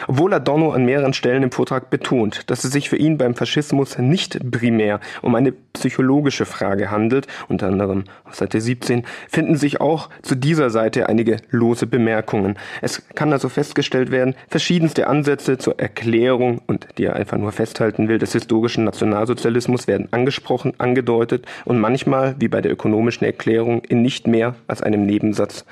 Obwohl 0.08 0.34
Adorno 0.34 0.72
an 0.72 0.86
mehreren 0.86 1.14
Stellen 1.14 1.44
im 1.44 1.52
Vortrag 1.52 1.90
betont, 1.90 2.50
dass 2.50 2.64
es 2.64 2.72
sich 2.72 2.90
für 2.90 2.98
ihn 2.98 3.18
beim 3.18 3.36
Faschismus 3.36 3.98
nicht 3.98 4.40
primär 4.52 5.00
um 5.22 5.36
eine 5.36 5.52
psychologische 5.52 6.46
Frage 6.46 6.92
handelt, 6.92 7.28
unter 7.48 7.68
anderem 7.68 8.04
auf 8.26 8.36
Seite 8.36 8.62
17, 8.62 9.04
finden 9.30 9.56
sich 9.56 9.82
auch 9.82 10.10
zu 10.22 10.36
dieser 10.36 10.70
Seite 10.70 11.10
einige 11.10 11.38
lose 11.50 11.88
Bemerkungen. 11.88 12.58
Es 12.82 13.08
kann 13.16 13.34
also 13.34 13.50
festgestellt 13.50 14.12
werden, 14.12 14.36
verschiedenste 14.48 15.08
Ansätze 15.08 15.58
zur 15.58 15.80
Erklärung 15.80 16.62
und 16.68 16.88
die 16.98 17.06
er 17.06 17.16
einfach 17.16 17.38
nur 17.38 17.52
festhalten 17.52 18.08
will, 18.08 18.18
des 18.18 18.34
historischen 18.34 18.84
Nationalsozialismus 18.84 19.88
werden 19.88 20.08
angesprochen, 20.12 20.74
angedeutet 20.78 21.46
und 21.66 21.80
manchmal, 21.80 22.36
wie 22.40 22.48
bei 22.48 22.62
der 22.62 22.72
ökonomischen 22.72 23.26
Erklärung, 23.26 23.84
in 23.84 24.02
nicht 24.02 24.28
mehr 24.28 24.56
als 24.68 24.82
einem 24.82 25.06
Nebensatz 25.06 25.66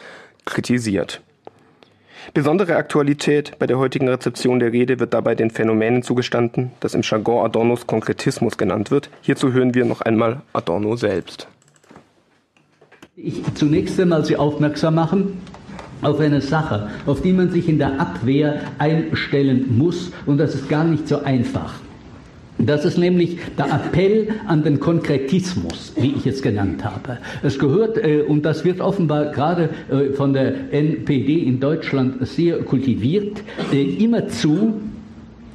kritisiert. 0.46 1.22
Besondere 2.34 2.76
Aktualität 2.76 3.54
bei 3.60 3.68
der 3.68 3.78
heutigen 3.78 4.08
Rezeption 4.08 4.60
der 4.60 4.72
Rede 4.72 5.00
wird 5.00 5.14
dabei 5.14 5.36
den 5.36 5.52
Phänomenen 5.52 6.04
zugestanden, 6.04 6.72
das 6.80 6.94
im 6.94 7.02
Jargon 7.02 7.46
Adornos 7.46 7.88
Konkretismus 7.88 8.58
genannt 8.58 8.92
wird. 8.92 9.10
Hierzu 9.22 9.54
hören 9.54 9.74
wir 9.74 9.86
noch 9.86 10.02
einmal 10.02 10.42
Adorno 10.54 10.96
selbst. 10.96 11.48
Ich 13.16 13.42
zunächst 13.56 14.00
einmal 14.00 14.24
Sie 14.26 14.36
aufmerksam 14.36 14.96
machen 14.96 15.42
auf 16.02 16.20
eine 16.20 16.42
Sache, 16.42 16.90
auf 17.06 17.22
die 17.22 17.34
man 17.34 17.50
sich 17.50 17.68
in 17.68 17.80
der 17.80 18.00
Abwehr 18.00 18.62
einstellen 18.78 19.78
muss 19.78 20.12
und 20.26 20.38
das 20.38 20.54
ist 20.54 20.70
gar 20.70 20.84
nicht 20.84 21.08
so 21.08 21.24
einfach. 21.24 21.74
Das 22.60 22.86
ist 22.86 22.98
nämlich 22.98 23.38
der 23.58 23.66
Appell 23.68 24.30
an 24.48 24.64
den 24.64 24.80
Konkretismus, 24.80 25.94
wie 25.96 26.14
ich 26.18 26.26
es 26.26 26.42
genannt 26.42 26.84
habe. 26.84 27.20
Es 27.44 27.60
gehört, 27.60 27.98
äh, 27.98 28.22
und 28.22 28.44
das 28.44 28.66
wird 28.66 28.82
offenbar 28.82 29.32
gerade 29.32 29.70
äh, 29.90 30.14
von 30.14 30.34
der 30.34 30.74
NPD 30.74 31.44
in 31.44 31.60
Deutschland 31.60 32.28
sehr 32.28 32.60
kultiviert, 32.60 33.44
äh, 33.72 33.84
immer 34.04 34.28
zu 34.28 34.74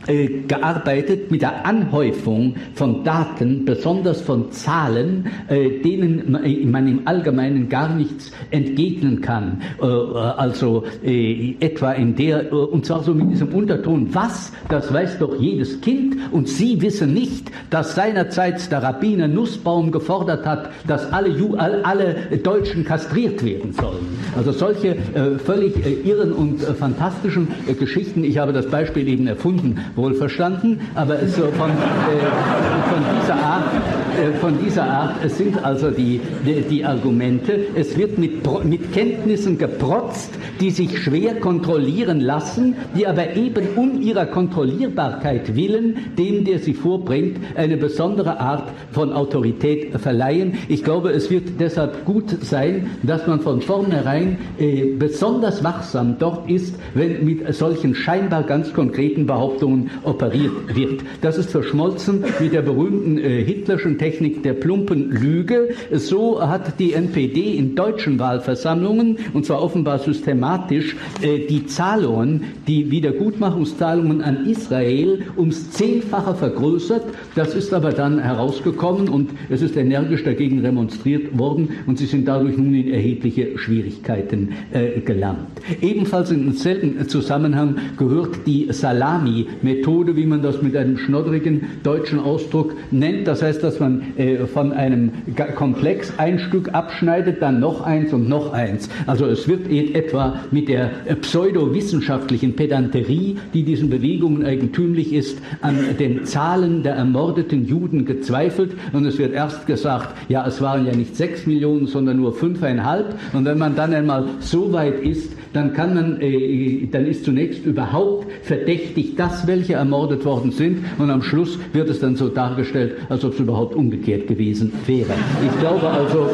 gearbeitet 0.07 1.31
mit 1.31 1.43
der 1.43 1.65
Anhäufung 1.65 2.55
von 2.75 3.05
Daten, 3.05 3.65
besonders 3.65 4.21
von 4.21 4.51
Zahlen, 4.51 5.27
äh, 5.49 5.81
denen 5.81 6.33
man 6.71 6.89
im 6.89 7.07
Allgemeinen 7.07 7.69
gar 7.69 7.95
nichts 7.95 8.33
entgegnen 8.51 9.21
kann. 9.21 9.63
Äh, 9.81 9.87
also 9.87 10.85
etwa 11.03 11.93
in 11.93 12.17
der, 12.17 12.53
und 12.53 12.87
zwar 12.87 13.03
so 13.03 13.15
mit 13.15 13.31
diesem 13.31 13.49
Unterton, 13.49 14.09
was, 14.13 14.53
das 14.69 14.93
weiß 14.93 15.19
doch 15.19 15.39
jedes 15.39 15.81
Kind 15.81 16.17
und 16.31 16.49
Sie 16.49 16.81
wissen 16.81 17.15
nicht, 17.15 17.51
dass 17.71 17.95
seinerzeit 17.95 18.71
der 18.71 18.83
Rabbiner 18.83 19.29
Nussbaum 19.29 19.93
gefordert 19.93 20.47
hat, 20.47 20.71
dass 20.87 21.13
alle, 21.13 21.29
Ju 21.29 21.55
alle 21.55 22.17
Deutschen 22.43 22.85
kastriert 22.85 23.45
werden 23.45 23.73
sollen. 23.73 24.07
Also 24.37 24.53
solche 24.53 24.97
völlig 25.45 25.75
irren 26.07 26.33
und 26.33 26.63
fantastischen 26.63 27.49
Geschichten. 27.79 28.25
Ich 28.25 28.39
habe 28.39 28.53
das 28.53 28.67
Beispiel 28.67 29.09
eben 29.09 29.27
erfunden 29.27 29.77
wohlverstanden, 29.97 30.81
aber 30.95 31.27
so 31.27 31.43
von, 31.43 31.71
äh, 31.71 32.91
von 32.91 33.05
dieser 33.21 33.35
Art 33.35 33.65
äh, 34.13 34.33
von 34.39 34.59
dieser 34.63 34.85
Art 34.85 35.31
sind 35.31 35.65
also 35.65 35.91
die, 35.91 36.21
die, 36.47 36.63
die 36.63 36.85
Argumente. 36.85 37.67
Es 37.75 37.97
wird 37.97 38.19
mit, 38.19 38.43
mit 38.65 38.93
Kenntnissen 38.93 39.57
geprotzt, 39.57 40.31
die 40.61 40.71
sich 40.71 40.99
schwer 40.99 41.37
kontrollieren 41.41 42.21
lassen, 42.21 42.77
die 42.97 43.07
aber 43.07 43.37
eben 43.37 43.69
um 43.77 44.01
ihrer 44.01 44.27
Kontrollierbarkeit 44.27 45.55
willen 45.57 45.97
dem, 46.19 46.45
der 46.45 46.59
sie 46.59 46.75
vorbringt, 46.75 47.39
eine 47.57 47.77
besondere 47.77 48.39
Art 48.39 48.71
von 48.91 49.13
Autorität 49.13 49.99
verleihen. 49.99 50.55
Ich 50.69 50.85
glaube, 50.85 51.11
es 51.11 51.31
wird 51.31 51.61
deshalb 51.61 52.05
gut 52.05 52.45
sein, 52.45 52.91
dass 53.03 53.27
man 53.27 53.41
von 53.41 53.61
vornherein 53.63 54.39
äh, 54.59 54.95
besonders 54.99 55.65
wachsam 55.65 56.17
dort 56.19 56.51
ist, 56.51 56.75
wenn 56.95 57.25
mit 57.25 57.55
solchen 57.55 57.95
scheinbar 57.95 58.43
ganz 58.43 58.73
konkreten 58.73 59.27
Behauptungen 59.27 59.82
operiert 60.03 60.75
wird. 60.75 61.03
Das 61.21 61.39
ist 61.39 61.51
verschmolzen 61.51 62.25
mit 62.41 62.53
der 62.53 62.63
berühmten 62.63 63.19
äh, 63.19 63.45
Hitlerschen 63.45 63.99
Technik 63.99 64.43
der 64.43 64.55
plumpen 64.55 65.11
Lüge. 65.11 65.71
So 65.93 66.41
hat 66.41 66.79
die 66.79 66.93
NPD 66.93 67.57
in 67.57 67.75
deutschen 67.75 68.19
Wahlversammlungen, 68.19 69.19
und 69.33 69.47
zwar 69.47 69.63
offenbar 69.63 69.99
systematisch, 69.99 70.97
äh, 71.21 71.47
die 71.47 71.67
Zahlungen, 71.67 72.45
die 72.67 72.91
Wiedergutmachungszahlungen 72.91 74.23
an 74.23 74.47
Israel 74.47 75.23
ums 75.37 75.71
Zehnfache 75.71 76.35
vergrößert. 76.35 77.05
Das 77.35 77.55
ist 77.55 77.73
aber 77.73 77.93
dann 77.93 78.19
herausgekommen 78.19 79.09
und 79.09 79.31
es 79.49 79.63
ist 79.63 79.77
energisch 79.77 80.25
dagegen 80.25 80.63
demonstriert 80.63 81.37
worden 81.39 81.71
und 81.87 81.99
sie 81.99 82.07
sind 82.07 82.27
dadurch 82.27 82.57
nun 82.57 82.75
in 82.75 82.93
erhebliche 82.93 83.59
Schwierigkeiten 83.59 84.51
äh, 84.73 85.01
gelangt. 85.01 85.49
Ebenfalls 85.81 86.31
in 86.31 86.45
demselben 86.45 87.09
Zusammenhang 87.09 87.77
gehört 87.97 88.47
die 88.47 88.69
Salami-Methode, 88.71 89.72
wie 90.17 90.27
man 90.27 90.43
das 90.43 90.63
mit 90.63 90.77
einem 90.77 90.99
schnoddrigen 90.99 91.63
deutschen 91.83 92.19
Ausdruck 92.19 92.75
nennt. 92.91 93.27
Das 93.27 93.43
heißt, 93.43 93.63
dass 93.63 93.81
man 93.81 94.03
äh, 94.17 94.47
von 94.47 94.73
einem 94.73 95.11
Komplex 95.57 96.13
ein 96.19 96.39
Stück 96.39 96.75
abschneidet, 96.75 97.41
dann 97.43 97.61
noch 97.61 97.83
eins 97.83 98.13
und 98.13 98.29
noch 98.29 98.53
eins. 98.53 98.89
Also 99.07 99.27
es 99.27 99.49
wird 99.49 99.71
etwa 99.71 100.41
mit 100.51 100.69
der 100.69 100.91
pseudowissenschaftlichen 101.21 102.55
Pedanterie, 102.55 103.39
die 103.55 103.63
diesen 103.63 103.91
Bewegungen 103.91 104.45
eigentümlich 104.45 105.13
ist, 105.13 105.39
an 105.61 105.77
den 105.99 106.25
Zahlen 106.25 106.83
der 106.83 106.95
ermordeten 106.95 107.67
Juden 107.67 108.05
gezweifelt 108.05 108.73
und 108.93 109.07
es 109.07 109.19
wird 109.19 109.33
erst 109.33 109.67
gesagt, 109.67 110.15
ja, 110.29 110.47
es 110.47 110.61
waren 110.61 110.87
ja 110.87 110.95
nicht 110.95 111.17
sechs 111.17 111.47
Millionen, 111.47 111.87
sondern 111.87 112.19
nur 112.19 112.33
fünfeinhalb 112.33 113.15
und 113.33 113.45
wenn 113.45 113.59
man 113.59 113.77
dann 113.77 113.93
einmal 113.93 114.25
so 114.41 114.73
weit 114.73 115.01
ist, 115.01 115.33
dann 115.53 115.73
kann 115.75 115.95
man, 115.95 116.21
äh, 116.21 116.87
dann 116.91 117.07
ist 117.07 117.25
zunächst 117.25 117.65
überhaupt 117.65 118.27
verdächtig, 118.43 119.17
dass 119.17 119.47
welche 119.47 119.75
ermordet 119.75 120.25
worden 120.25 120.51
sind 120.51 120.85
und 120.99 121.11
am 121.11 121.23
Schluss 121.23 121.59
wird 121.73 121.89
es 121.91 122.01
dann 122.01 122.17
so 122.17 122.29
dargestellt, 122.29 122.97
als 123.09 123.25
ob 123.25 123.35
es 123.35 123.41
überhaupt 123.41 123.75
umgekehrt 123.75 124.27
gewesen 124.27 124.73
wäre. 124.87 125.13
Ich 125.45 125.61
glaube 125.61 125.89
also, 125.89 126.31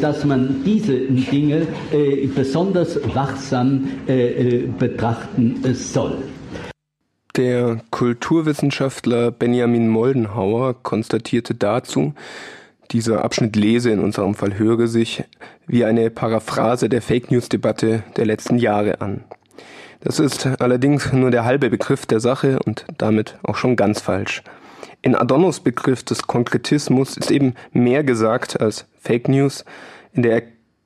dass 0.00 0.24
man 0.24 0.62
diese 0.64 0.94
Dinge 0.94 1.66
äh, 1.92 2.26
besonders 2.26 2.98
wachsam 3.14 3.88
äh, 4.08 4.58
äh 4.58 4.66
betrachten 4.78 5.60
soll. 5.74 6.18
Der 7.36 7.80
Kulturwissenschaftler 7.90 9.30
Benjamin 9.30 9.88
Moldenhauer 9.88 10.82
konstatierte 10.82 11.54
dazu, 11.54 12.12
dieser 12.92 13.24
Abschnitt 13.24 13.56
lese, 13.56 13.90
in 13.90 14.00
unserem 14.00 14.34
Fall 14.34 14.58
höre 14.58 14.86
sich, 14.86 15.24
wie 15.66 15.84
eine 15.84 16.10
Paraphrase 16.10 16.88
der 16.88 17.02
Fake 17.02 17.30
News-Debatte 17.30 18.02
der 18.16 18.26
letzten 18.26 18.58
Jahre 18.58 19.00
an. 19.00 19.24
Das 20.00 20.18
ist 20.18 20.46
allerdings 20.60 21.12
nur 21.12 21.30
der 21.30 21.44
halbe 21.44 21.70
Begriff 21.70 22.06
der 22.06 22.20
Sache 22.20 22.58
und 22.64 22.84
damit 22.98 23.38
auch 23.42 23.56
schon 23.56 23.76
ganz 23.76 24.00
falsch. 24.00 24.42
In 25.00 25.14
Adornos 25.14 25.60
Begriff 25.60 26.02
des 26.02 26.26
Konkretismus 26.26 27.16
ist 27.16 27.30
eben 27.30 27.54
mehr 27.72 28.04
gesagt 28.04 28.60
als 28.60 28.86
Fake 29.00 29.28
News. 29.28 29.64
In 30.12 30.22
der 30.22 30.42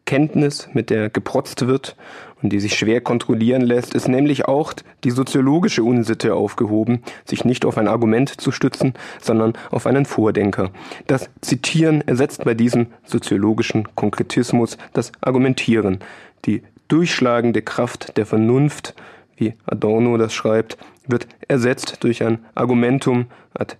Erkenntnis, 0.06 0.68
mit 0.72 0.90
der 0.90 1.10
geprotzt 1.10 1.66
wird 1.66 1.96
und 2.42 2.50
die 2.50 2.60
sich 2.60 2.76
schwer 2.76 3.00
kontrollieren 3.00 3.62
lässt, 3.62 3.94
ist 3.94 4.08
nämlich 4.08 4.46
auch 4.46 4.74
die 5.04 5.10
soziologische 5.10 5.82
Unsitte 5.82 6.34
aufgehoben, 6.34 7.02
sich 7.24 7.44
nicht 7.44 7.64
auf 7.64 7.78
ein 7.78 7.88
Argument 7.88 8.40
zu 8.40 8.52
stützen, 8.52 8.94
sondern 9.20 9.54
auf 9.70 9.86
einen 9.86 10.04
Vordenker. 10.04 10.70
Das 11.06 11.30
Zitieren 11.40 12.06
ersetzt 12.06 12.44
bei 12.44 12.54
diesem 12.54 12.88
soziologischen 13.04 13.88
Konkretismus 13.94 14.76
das 14.92 15.12
Argumentieren. 15.20 16.00
Die 16.44 16.62
durchschlagende 16.88 17.62
Kraft 17.62 18.16
der 18.16 18.26
Vernunft, 18.26 18.94
wie 19.36 19.54
Adorno 19.64 20.16
das 20.18 20.34
schreibt, 20.34 20.76
wird 21.06 21.26
ersetzt 21.48 22.04
durch 22.04 22.22
ein 22.22 22.38
Argumentum 22.54 23.26
ad 23.54 23.76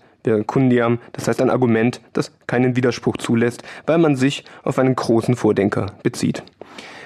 Kundiam, 0.47 0.99
das 1.13 1.29
heißt 1.29 1.41
ein 1.41 1.51
Argument, 1.51 2.01
das 2.13 2.33
keinen 2.49 2.75
Widerspruch 2.75 3.17
zulässt, 3.17 3.63
weil 3.87 3.99
man 3.99 4.17
sich 4.17 4.45
auf 4.65 4.79
einen 4.79 4.97
großen 4.97 5.37
Vordenker 5.37 5.93
bezieht. 6.03 6.43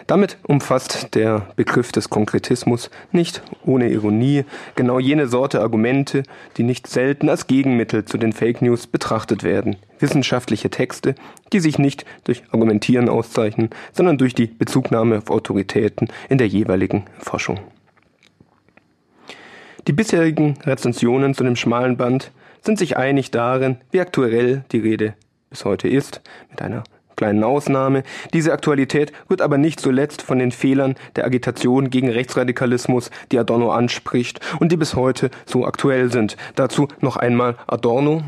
Damit 0.06 0.38
umfasst 0.42 1.14
der 1.14 1.46
Begriff 1.56 1.92
des 1.92 2.10
Konkretismus 2.10 2.90
nicht 3.12 3.42
ohne 3.64 3.90
Ironie 3.90 4.44
genau 4.74 4.98
jene 4.98 5.26
Sorte 5.26 5.60
Argumente, 5.60 6.22
die 6.56 6.62
nicht 6.62 6.86
selten 6.86 7.28
als 7.28 7.46
Gegenmittel 7.46 8.04
zu 8.04 8.18
den 8.18 8.32
Fake 8.32 8.62
News 8.62 8.86
betrachtet 8.86 9.42
werden. 9.42 9.76
Wissenschaftliche 9.98 10.70
Texte, 10.70 11.14
die 11.52 11.60
sich 11.60 11.78
nicht 11.78 12.04
durch 12.24 12.42
Argumentieren 12.50 13.08
auszeichnen, 13.08 13.70
sondern 13.92 14.18
durch 14.18 14.34
die 14.34 14.46
Bezugnahme 14.46 15.18
auf 15.18 15.30
Autoritäten 15.30 16.08
in 16.28 16.38
der 16.38 16.48
jeweiligen 16.48 17.04
Forschung. 17.18 17.60
Die 19.86 19.92
bisherigen 19.92 20.58
Rezensionen 20.64 21.34
zu 21.34 21.44
dem 21.44 21.56
schmalen 21.56 21.96
Band 21.96 22.32
sind 22.62 22.78
sich 22.78 22.96
einig 22.96 23.30
darin, 23.30 23.78
wie 23.90 24.00
aktuell 24.00 24.64
die 24.72 24.78
Rede 24.78 25.14
bis 25.48 25.64
heute 25.64 25.88
ist, 25.88 26.20
mit 26.50 26.62
einer 26.62 26.84
kleinen 27.20 27.44
Ausnahme. 27.44 28.02
Diese 28.32 28.50
Aktualität 28.50 29.12
wird 29.28 29.42
aber 29.42 29.58
nicht 29.58 29.78
zuletzt 29.78 30.22
von 30.22 30.38
den 30.38 30.52
Fehlern 30.52 30.94
der 31.16 31.26
Agitation 31.26 31.90
gegen 31.90 32.08
Rechtsradikalismus, 32.08 33.10
die 33.30 33.38
Adorno 33.38 33.72
anspricht 33.72 34.40
und 34.58 34.72
die 34.72 34.78
bis 34.78 34.94
heute 34.94 35.30
so 35.44 35.66
aktuell 35.66 36.10
sind. 36.10 36.38
Dazu 36.54 36.88
noch 37.00 37.18
einmal 37.18 37.56
Adorno. 37.66 38.22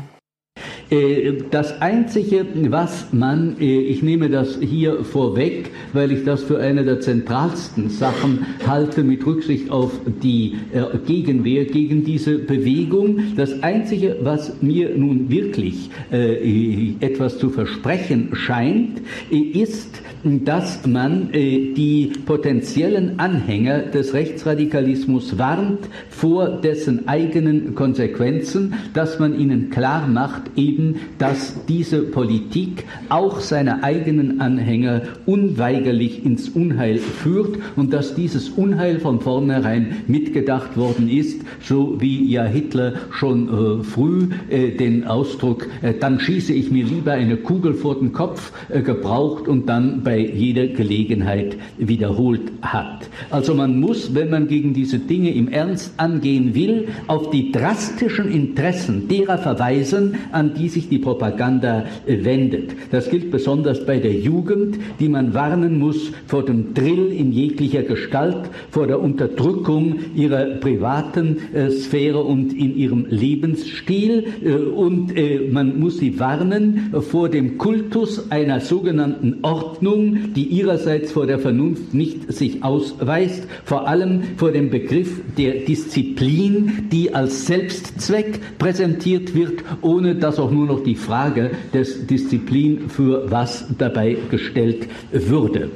Äh, 0.93 1.33
das 1.49 1.81
Einzige, 1.81 2.45
was 2.69 3.11
man, 3.11 3.55
äh, 3.59 3.79
ich 3.79 4.03
nehme 4.03 4.29
das 4.29 4.59
hier 4.61 5.03
vorweg, 5.03 5.71
weil 5.91 6.11
ich 6.11 6.23
das 6.23 6.43
für 6.43 6.59
eine 6.59 6.83
der 6.83 6.99
zentralsten 6.99 7.89
Sachen 7.89 8.45
halte 8.67 9.03
mit 9.03 9.25
Rücksicht 9.25 9.71
auf 9.71 9.91
die 10.21 10.55
äh, 10.71 10.97
Gegenwehr 11.05 11.65
gegen 11.65 12.03
diese 12.03 12.37
Bewegung, 12.37 13.35
das 13.35 13.63
Einzige, 13.63 14.17
was 14.21 14.61
mir 14.61 14.95
nun 14.95 15.29
wirklich 15.29 15.89
etwas 16.11 17.39
zu 17.39 17.49
versprechen 17.49 18.29
scheint, 18.33 19.01
ist, 19.29 20.01
dass 20.23 20.85
man 20.85 21.29
die 21.31 22.11
potenziellen 22.25 23.19
Anhänger 23.19 23.79
des 23.79 24.13
Rechtsradikalismus 24.13 25.37
warnt 25.37 25.79
vor 26.09 26.61
dessen 26.61 27.07
eigenen 27.07 27.75
Konsequenzen, 27.75 28.73
dass 28.93 29.19
man 29.19 29.37
ihnen 29.37 29.69
klar 29.69 30.07
macht, 30.07 30.43
eben, 30.55 30.95
dass 31.17 31.65
diese 31.67 32.03
Politik 32.03 32.85
auch 33.09 33.39
seine 33.39 33.83
eigenen 33.83 34.39
Anhänger 34.39 35.01
unweigerlich 35.25 36.25
ins 36.25 36.49
Unheil 36.49 36.97
führt 36.97 37.57
und 37.75 37.93
dass 37.93 38.15
dieses 38.15 38.49
Unheil 38.49 38.99
von 38.99 39.19
vornherein 39.19 40.03
mitgedacht 40.07 40.77
worden 40.77 41.09
ist, 41.09 41.41
so 41.61 41.99
wie 41.99 42.31
ja 42.31 42.45
Hitler 42.45 42.93
schon 43.11 43.47
äh, 43.47 43.83
früh 43.83 44.29
äh, 44.49 44.71
den 44.71 45.05
Ausdruck, 45.05 45.67
äh, 45.81 45.93
dann 45.99 46.19
schieße 46.19 46.53
ich 46.53 46.71
mir 46.71 46.85
lieber 46.85 47.13
eine 47.13 47.37
Kugel 47.37 47.73
vor 47.73 47.99
den 47.99 48.13
Kopf 48.13 48.51
äh, 48.69 48.81
gebraucht 48.81 49.47
und 49.47 49.67
dann 49.67 50.03
bei 50.03 50.12
jeder 50.17 50.67
Gelegenheit 50.67 51.57
wiederholt 51.77 52.51
hat. 52.61 53.09
Also 53.29 53.53
man 53.53 53.79
muss, 53.79 54.13
wenn 54.13 54.29
man 54.29 54.47
gegen 54.47 54.73
diese 54.73 54.99
Dinge 54.99 55.33
im 55.33 55.47
Ernst 55.47 55.93
angehen 55.97 56.55
will, 56.55 56.87
auf 57.07 57.29
die 57.29 57.51
drastischen 57.51 58.31
Interessen 58.31 59.07
derer 59.07 59.37
verweisen, 59.37 60.15
an 60.31 60.53
die 60.53 60.69
sich 60.69 60.89
die 60.89 60.99
Propaganda 60.99 61.85
äh, 62.05 62.23
wendet. 62.23 62.71
Das 62.91 63.09
gilt 63.09 63.31
besonders 63.31 63.85
bei 63.85 63.99
der 63.99 64.13
Jugend, 64.13 64.77
die 64.99 65.09
man 65.09 65.33
warnen 65.33 65.79
muss 65.79 66.11
vor 66.27 66.45
dem 66.45 66.73
Drill 66.73 67.11
in 67.11 67.31
jeglicher 67.31 67.83
Gestalt, 67.83 68.49
vor 68.71 68.87
der 68.87 68.99
Unterdrückung 68.99 69.95
ihrer 70.15 70.45
privaten 70.55 71.37
äh, 71.53 71.69
Sphäre 71.69 72.23
und 72.23 72.53
in 72.53 72.75
ihrem 72.77 73.05
Lebensstil. 73.09 74.25
Äh, 74.43 74.53
und 74.53 75.15
äh, 75.17 75.49
man 75.51 75.79
muss 75.79 75.97
sie 75.97 76.19
warnen 76.19 76.93
vor 77.01 77.29
dem 77.29 77.57
Kultus 77.57 78.31
einer 78.31 78.59
sogenannten 78.59 79.39
Ordnung, 79.41 80.02
die 80.35 80.45
ihrerseits 80.45 81.11
vor 81.11 81.25
der 81.25 81.39
Vernunft 81.39 81.93
nicht 81.93 82.31
sich 82.31 82.63
ausweist, 82.63 83.47
vor 83.65 83.87
allem 83.87 84.23
vor 84.37 84.51
dem 84.51 84.69
Begriff 84.69 85.21
der 85.37 85.65
Disziplin, 85.65 86.89
die 86.91 87.13
als 87.13 87.45
Selbstzweck 87.45 88.39
präsentiert 88.57 89.35
wird, 89.35 89.63
ohne 89.81 90.15
dass 90.15 90.39
auch 90.39 90.51
nur 90.51 90.65
noch 90.65 90.83
die 90.83 90.95
Frage 90.95 91.51
des 91.73 92.07
Disziplin 92.07 92.89
für 92.89 93.29
was 93.29 93.65
dabei 93.77 94.17
gestellt 94.29 94.87
würde. 95.11 95.69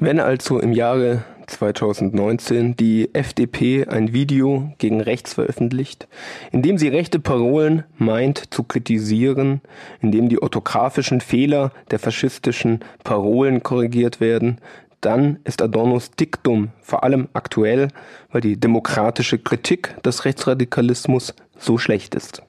Wenn 0.00 0.20
also 0.20 0.58
im 0.58 0.72
Jahre 0.72 1.24
2019 1.46 2.76
die 2.76 3.14
FDP 3.14 3.86
ein 3.86 4.12
Video 4.12 4.72
gegen 4.78 5.00
rechts 5.00 5.34
veröffentlicht, 5.34 6.08
in 6.52 6.62
dem 6.62 6.78
sie 6.78 6.88
rechte 6.88 7.18
Parolen 7.18 7.84
meint 7.98 8.52
zu 8.52 8.62
kritisieren, 8.62 9.60
in 10.00 10.12
dem 10.12 10.28
die 10.28 10.42
orthografischen 10.42 11.20
Fehler 11.20 11.72
der 11.90 11.98
faschistischen 11.98 12.80
Parolen 13.02 13.62
korrigiert 13.62 14.20
werden, 14.20 14.58
dann 15.00 15.38
ist 15.44 15.60
Adornos 15.60 16.12
Diktum 16.12 16.70
vor 16.80 17.04
allem 17.04 17.28
aktuell, 17.34 17.88
weil 18.32 18.40
die 18.40 18.58
demokratische 18.58 19.38
Kritik 19.38 20.00
des 20.02 20.24
Rechtsradikalismus 20.24 21.34
so 21.58 21.76
schlecht 21.76 22.14
ist. 22.14 22.42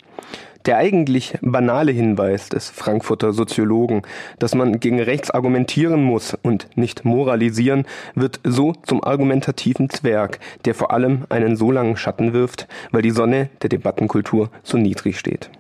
Der 0.66 0.78
eigentlich 0.78 1.38
banale 1.42 1.92
Hinweis 1.92 2.50
des 2.50 2.72
Frankfurter 2.72 3.34
Soziologen, 3.34 4.02
dass 4.40 4.56
man 4.56 4.80
gegen 4.80 5.00
rechts 5.00 5.30
argumentieren 5.30 6.04
muss 6.04 6.36
und 6.42 6.68
nicht 6.76 7.06
moralisieren, 7.06 7.86
wird 8.16 8.40
so 8.44 8.74
zum 8.74 9.04
argumentativen 9.04 9.92
Zwerg, 9.92 10.40
der 10.66 10.74
vor 10.74 10.92
allem 10.92 11.26
einen 11.30 11.56
so 11.56 11.72
langen 11.72 11.98
Schatten 11.98 12.34
wirft, 12.34 12.68
weil 12.92 13.04
die 13.04 13.12
Sonne 13.12 13.50
der 13.62 13.70
Debattenkultur 13.70 14.50
so 14.64 14.80
niedrig 14.80 15.20
steht. 15.20 15.52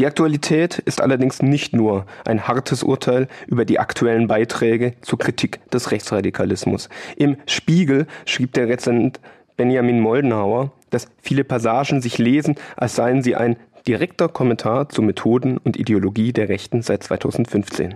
Die 0.00 0.06
Aktualität 0.06 0.78
ist 0.80 1.00
allerdings 1.00 1.40
nicht 1.40 1.72
nur 1.72 2.04
ein 2.26 2.48
hartes 2.48 2.82
Urteil 2.82 3.28
über 3.46 3.64
die 3.64 3.78
aktuellen 3.78 4.26
Beiträge 4.26 4.92
zur 5.00 5.18
Kritik 5.18 5.70
des 5.70 5.90
Rechtsradikalismus. 5.90 6.88
Im 7.16 7.36
Spiegel 7.46 8.06
schrieb 8.26 8.52
der 8.52 8.68
Rezensent 8.68 9.20
Benjamin 9.56 10.00
Moldenhauer, 10.00 10.72
dass 10.90 11.08
viele 11.20 11.44
Passagen 11.44 12.00
sich 12.00 12.18
lesen, 12.18 12.56
als 12.76 12.96
seien 12.96 13.22
sie 13.22 13.36
ein 13.36 13.56
direkter 13.86 14.28
Kommentar 14.28 14.88
zu 14.88 15.02
Methoden 15.02 15.58
und 15.58 15.76
Ideologie 15.76 16.32
der 16.32 16.48
Rechten 16.48 16.82
seit 16.82 17.02
2015. 17.02 17.94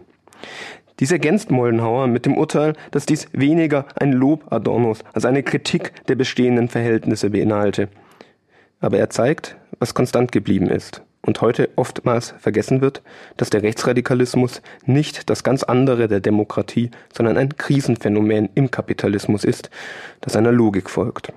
Dies 1.00 1.12
ergänzt 1.12 1.50
Moldenhauer 1.50 2.06
mit 2.06 2.26
dem 2.26 2.36
Urteil, 2.36 2.74
dass 2.90 3.06
dies 3.06 3.28
weniger 3.32 3.86
ein 3.98 4.12
Lob 4.12 4.52
Adornos 4.52 5.02
als 5.12 5.24
eine 5.24 5.42
Kritik 5.42 5.92
der 6.06 6.14
bestehenden 6.14 6.68
Verhältnisse 6.68 7.30
beinhalte. 7.30 7.88
Aber 8.80 8.98
er 8.98 9.10
zeigt, 9.10 9.56
was 9.78 9.94
konstant 9.94 10.30
geblieben 10.30 10.68
ist 10.68 11.02
und 11.22 11.40
heute 11.40 11.70
oftmals 11.76 12.34
vergessen 12.38 12.80
wird, 12.80 13.02
dass 13.36 13.50
der 13.50 13.62
Rechtsradikalismus 13.62 14.62
nicht 14.84 15.30
das 15.30 15.42
ganz 15.42 15.62
andere 15.62 16.08
der 16.08 16.20
Demokratie, 16.20 16.90
sondern 17.12 17.36
ein 17.36 17.56
Krisenphänomen 17.56 18.50
im 18.54 18.70
Kapitalismus 18.70 19.44
ist, 19.44 19.70
das 20.20 20.36
einer 20.36 20.52
Logik 20.52 20.90
folgt. 20.90 21.32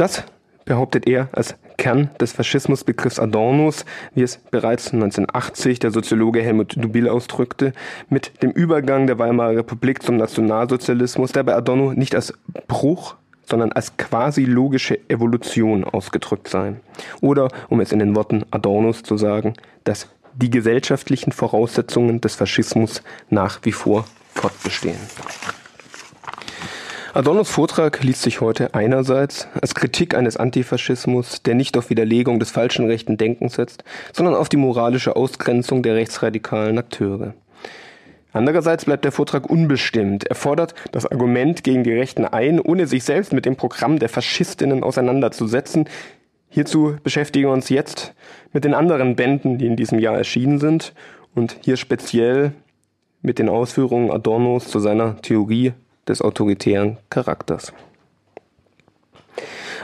Das 0.00 0.24
behauptet 0.64 1.06
er 1.06 1.28
als 1.32 1.56
Kern 1.76 2.08
des 2.18 2.32
Faschismusbegriffs 2.32 3.18
Adornos, 3.18 3.84
wie 4.14 4.22
es 4.22 4.38
bereits 4.38 4.94
1980 4.94 5.78
der 5.78 5.90
Soziologe 5.90 6.40
Helmut 6.40 6.74
Dubil 6.82 7.06
ausdrückte, 7.06 7.74
mit 8.08 8.42
dem 8.42 8.50
Übergang 8.50 9.06
der 9.06 9.18
Weimarer 9.18 9.58
Republik 9.58 10.02
zum 10.02 10.16
Nationalsozialismus, 10.16 11.32
der 11.32 11.42
bei 11.42 11.54
Adorno 11.54 11.92
nicht 11.92 12.14
als 12.14 12.32
Bruch, 12.66 13.16
sondern 13.44 13.72
als 13.72 13.98
quasi 13.98 14.44
logische 14.46 14.98
Evolution 15.10 15.84
ausgedrückt 15.84 16.48
sei. 16.48 16.76
Oder, 17.20 17.48
um 17.68 17.80
es 17.80 17.92
in 17.92 17.98
den 17.98 18.16
Worten 18.16 18.46
Adornos 18.50 19.02
zu 19.02 19.18
sagen, 19.18 19.52
dass 19.84 20.08
die 20.32 20.48
gesellschaftlichen 20.48 21.32
Voraussetzungen 21.32 22.22
des 22.22 22.36
Faschismus 22.36 23.02
nach 23.28 23.60
wie 23.64 23.72
vor 23.72 24.06
fortbestehen. 24.34 24.96
Adornos 27.12 27.50
Vortrag 27.50 28.04
liest 28.04 28.22
sich 28.22 28.40
heute 28.40 28.72
einerseits 28.72 29.48
als 29.60 29.74
Kritik 29.74 30.14
eines 30.14 30.36
Antifaschismus, 30.36 31.42
der 31.42 31.56
nicht 31.56 31.76
auf 31.76 31.90
Widerlegung 31.90 32.38
des 32.38 32.52
falschen 32.52 32.86
rechten 32.86 33.16
Denkens 33.16 33.54
setzt, 33.54 33.82
sondern 34.12 34.36
auf 34.36 34.48
die 34.48 34.56
moralische 34.56 35.16
Ausgrenzung 35.16 35.82
der 35.82 35.96
rechtsradikalen 35.96 36.78
Akteure. 36.78 37.34
Andererseits 38.32 38.84
bleibt 38.84 39.04
der 39.04 39.10
Vortrag 39.10 39.50
unbestimmt. 39.50 40.28
Er 40.28 40.36
fordert 40.36 40.76
das 40.92 41.04
Argument 41.04 41.64
gegen 41.64 41.82
die 41.82 41.92
Rechten 41.92 42.24
ein, 42.24 42.60
ohne 42.60 42.86
sich 42.86 43.02
selbst 43.02 43.32
mit 43.32 43.44
dem 43.44 43.56
Programm 43.56 43.98
der 43.98 44.08
Faschistinnen 44.08 44.84
auseinanderzusetzen. 44.84 45.88
Hierzu 46.48 46.96
beschäftigen 47.02 47.48
wir 47.48 47.52
uns 47.52 47.70
jetzt 47.70 48.14
mit 48.52 48.62
den 48.62 48.74
anderen 48.74 49.16
Bänden, 49.16 49.58
die 49.58 49.66
in 49.66 49.74
diesem 49.74 49.98
Jahr 49.98 50.16
erschienen 50.16 50.60
sind 50.60 50.94
und 51.34 51.56
hier 51.60 51.76
speziell 51.76 52.52
mit 53.20 53.40
den 53.40 53.48
Ausführungen 53.48 54.12
Adornos 54.12 54.68
zu 54.68 54.78
seiner 54.78 55.20
Theorie 55.22 55.72
des 56.10 56.22
autoritären 56.22 56.98
Charakters. 57.08 57.72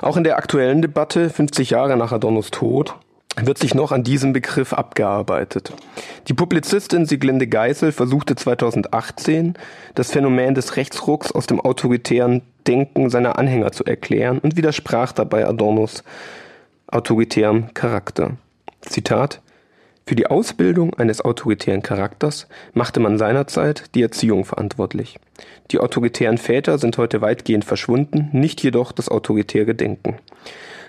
Auch 0.03 0.17
in 0.17 0.25
der 0.25 0.37
aktuellen 0.37 0.83
Debatte, 0.83 1.31
50 1.31 1.71
Jahre 1.71 1.97
nach 1.97 2.13
Adornos 2.13 2.51
Tod, 2.51 2.95
wird 3.43 3.59
sich 3.59 3.75
noch 3.75 3.93
an 3.93 4.03
diesem 4.03 4.33
Begriff 4.33 4.73
abgearbeitet. 4.73 5.73
Die 6.29 6.35
Publizistin 6.35 7.07
Sieglinde 7.07 7.47
Geisel 7.47 7.93
versuchte 7.93 8.35
2018, 8.35 9.55
das 9.95 10.11
Phänomen 10.11 10.55
des 10.55 10.77
Rechtsrucks 10.77 11.33
aus 11.33 11.47
dem 11.47 11.61
autoritären 11.61 12.43
Denken 12.67 13.11
seiner 13.11 13.39
Anhänger 13.39 13.73
zu 13.73 13.85
erklären 13.85 14.39
und 14.39 14.57
widersprach 14.57 15.13
dabei 15.13 15.47
Adornos 15.47 16.03
autoritärem 16.89 17.75
Charakter. 17.75 18.33
Zitat 18.81 19.41
für 20.09 20.15
die 20.15 20.29
Ausbildung 20.29 20.95
eines 20.95 21.21
autoritären 21.21 21.83
Charakters 21.83 22.47
machte 22.75 23.01
man 23.01 23.19
seinerzeit 23.19 23.95
die 23.97 24.03
Erziehung 24.03 24.45
verantwortlich. 24.45 25.19
Die 25.73 25.81
autoritären 25.81 26.39
Väter 26.39 26.79
sind 26.79 26.97
heute 26.97 27.21
weitgehend 27.21 27.65
verschwunden, 27.65 28.29
nicht 28.33 28.63
jedoch 28.63 28.93
das 28.93 29.09
autoritäre 29.09 29.75
Denken. 29.75 30.17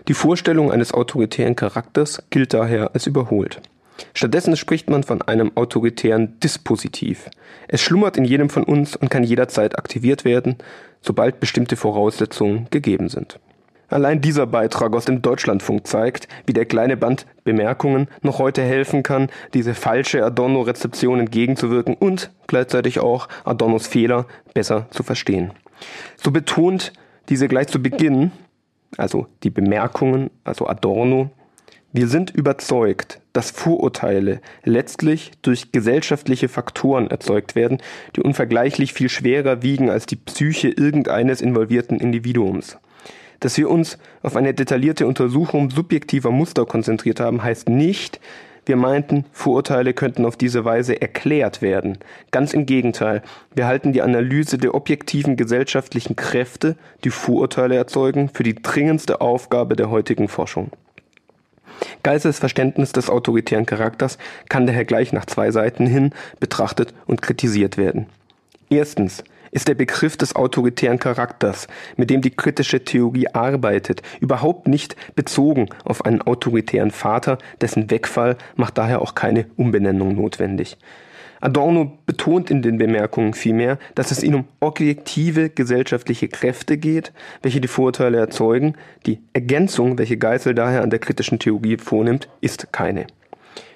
Die 0.08 0.14
Vorstellung 0.14 0.72
eines 0.72 0.94
autoritären 0.94 1.56
Charakters 1.56 2.22
gilt 2.30 2.54
daher 2.54 2.94
als 2.94 3.08
überholt. 3.08 3.60
Stattdessen 4.14 4.56
spricht 4.56 4.88
man 4.88 5.02
von 5.02 5.24
einem 5.24 5.52
autoritären 5.56 6.40
Dispositiv. 6.40 7.30
Es 7.68 7.82
schlummert 7.82 8.18
in 8.18 8.24
jedem 8.24 8.52
von 8.52 8.64
uns 8.64 8.96
und 8.96 9.10
kann 9.10 9.24
jederzeit 9.24 9.80
aktiviert 9.80 10.26
werden, 10.26 10.58
sobald 11.02 11.40
bestimmte 11.40 11.76
Voraussetzungen 11.76 12.68
gegeben 12.70 13.10
sind. 13.10 13.40
Allein 13.90 14.20
dieser 14.20 14.46
Beitrag 14.48 14.94
aus 14.94 15.06
dem 15.06 15.22
Deutschlandfunk 15.22 15.88
zeigt, 15.88 16.28
wie 16.46 16.54
der 16.54 16.66
kleine 16.66 16.98
Band 16.98 17.26
Bemerkungen 17.46 18.08
noch 18.22 18.40
heute 18.40 18.62
helfen 18.62 19.02
kann, 19.02 19.30
diese 19.54 19.74
falsche 19.74 20.26
Adorno-Rezeption 20.26 21.22
entgegenzuwirken 21.22 21.96
und 21.96 22.32
gleichzeitig 22.48 23.00
auch 23.00 23.30
Adornos 23.46 23.88
Fehler 23.88 24.26
besser 24.54 24.88
zu 24.90 25.04
verstehen. 25.04 25.52
So 26.18 26.32
betont 26.32 26.92
diese 27.30 27.48
gleich 27.48 27.68
zu 27.68 27.82
Beginn, 27.82 28.32
also 28.98 29.28
die 29.44 29.50
Bemerkungen, 29.50 30.32
also 30.44 30.68
Adorno, 30.68 31.30
wir 31.94 32.10
sind 32.10 32.32
überzeugt, 32.32 33.22
dass 33.32 33.52
Vorurteile 33.52 34.42
letztlich 34.66 35.32
durch 35.42 35.72
gesellschaftliche 35.72 36.50
Faktoren 36.50 37.10
erzeugt 37.10 37.56
werden, 37.56 37.78
die 38.16 38.22
unvergleichlich 38.22 38.92
viel 38.92 39.08
schwerer 39.08 39.62
wiegen 39.62 39.90
als 39.90 40.06
die 40.06 40.18
Psyche 40.18 40.68
irgendeines 40.68 41.40
involvierten 41.42 42.00
Individuums. 42.00 42.78
Dass 43.40 43.58
wir 43.58 43.70
uns 43.70 43.98
auf 44.24 44.36
eine 44.36 44.54
detaillierte 44.54 45.08
Untersuchung 45.08 45.70
subjektiver 45.70 46.32
Muster 46.32 46.66
konzentriert 46.66 47.20
haben, 47.20 47.44
heißt 47.44 47.70
nicht, 47.70 48.20
wir 48.68 48.76
meinten, 48.76 49.24
Vorurteile 49.32 49.94
könnten 49.94 50.26
auf 50.26 50.36
diese 50.36 50.66
Weise 50.66 51.02
erklärt 51.02 51.62
werden. 51.62 52.00
Ganz 52.32 52.54
im 52.54 52.66
Gegenteil. 52.66 53.22
Wir 53.56 53.66
halten 53.66 53.94
die 53.94 54.02
Analyse 54.02 54.58
der 54.58 54.76
objektiven 54.76 55.38
gesellschaftlichen 55.38 56.18
Kräfte, 56.18 56.76
die 57.06 57.10
Vorurteile 57.10 57.76
erzeugen, 57.76 58.30
für 58.34 58.44
die 58.44 58.56
dringendste 58.56 59.22
Aufgabe 59.22 59.78
der 59.78 59.90
heutigen 59.90 60.28
Forschung. 60.28 60.72
Geisels 62.04 62.40
Verständnis 62.40 62.92
des 62.92 63.10
autoritären 63.10 63.66
Charakters 63.66 64.18
kann 64.50 64.68
daher 64.68 64.84
gleich 64.84 65.14
nach 65.14 65.26
zwei 65.26 65.52
Seiten 65.52 65.88
hin 65.88 66.12
betrachtet 66.42 66.94
und 67.06 67.22
kritisiert 67.22 67.78
werden. 67.78 68.08
Erstens 68.70 69.24
ist 69.58 69.68
der 69.68 69.74
Begriff 69.74 70.16
des 70.18 70.36
autoritären 70.36 71.00
Charakters, 71.00 71.68
mit 71.96 72.12
dem 72.12 72.22
die 72.22 72.30
kritische 72.30 72.84
Theorie 72.84 73.28
arbeitet, 73.34 74.04
überhaupt 74.20 74.68
nicht 74.68 74.96
bezogen 75.16 75.70
auf 75.84 76.06
einen 76.06 76.22
autoritären 76.22 76.92
Vater, 76.92 77.40
dessen 77.60 77.90
Wegfall 77.90 78.38
macht 78.56 78.78
daher 78.78 79.02
auch 79.02 79.16
keine 79.16 79.48
Umbenennung 79.56 80.14
notwendig. 80.14 80.78
Adorno 81.42 81.98
betont 82.06 82.52
in 82.52 82.62
den 82.62 82.78
Bemerkungen 82.78 83.34
vielmehr, 83.34 83.80
dass 83.96 84.12
es 84.12 84.22
ihm 84.22 84.36
um 84.36 84.48
objektive 84.60 85.50
gesellschaftliche 85.50 86.28
Kräfte 86.28 86.78
geht, 86.78 87.12
welche 87.42 87.60
die 87.60 87.68
Vorurteile 87.68 88.20
erzeugen. 88.20 88.76
Die 89.08 89.22
Ergänzung, 89.34 89.98
welche 89.98 90.18
Geisel 90.18 90.54
daher 90.54 90.84
an 90.84 90.92
der 90.92 91.00
kritischen 91.00 91.40
Theorie 91.40 91.78
vornimmt, 91.78 92.30
ist 92.42 92.72
keine. 92.72 93.08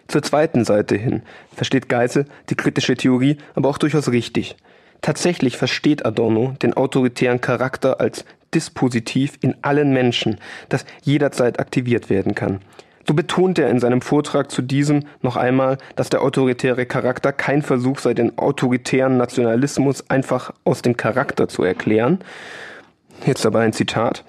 Zur 0.07 0.21
zweiten 0.21 0.63
Seite 0.63 0.95
hin 0.95 1.23
versteht 1.55 1.89
Geisel 1.89 2.25
die 2.51 2.55
kritische 2.55 2.95
Theorie 2.95 3.37
aber 3.55 3.69
auch 3.69 3.79
durchaus 3.79 4.11
richtig. 4.11 4.57
Tatsächlich 5.01 5.57
versteht 5.57 6.05
Adorno 6.05 6.53
den 6.61 6.73
autoritären 6.75 7.41
Charakter 7.41 7.99
als 7.99 8.25
Dispositiv 8.53 9.37
in 9.41 9.55
allen 9.61 9.93
Menschen, 9.93 10.37
das 10.69 10.85
jederzeit 11.03 11.59
aktiviert 11.59 12.09
werden 12.09 12.35
kann. 12.35 12.59
So 13.07 13.13
betont 13.13 13.57
er 13.57 13.69
in 13.69 13.79
seinem 13.79 14.01
Vortrag 14.01 14.51
zu 14.51 14.61
diesem 14.61 15.05
noch 15.21 15.35
einmal, 15.35 15.77
dass 15.95 16.09
der 16.09 16.21
autoritäre 16.21 16.85
Charakter 16.85 17.33
kein 17.33 17.61
Versuch 17.61 17.99
sei, 17.99 18.13
den 18.13 18.37
autoritären 18.37 19.17
Nationalismus 19.17 20.09
einfach 20.09 20.53
aus 20.65 20.81
dem 20.81 20.97
Charakter 20.97 21.47
zu 21.47 21.63
erklären. 21.63 22.19
Jetzt 23.25 23.45
aber 23.45 23.59
ein 23.59 23.73
Zitat. 23.73 24.23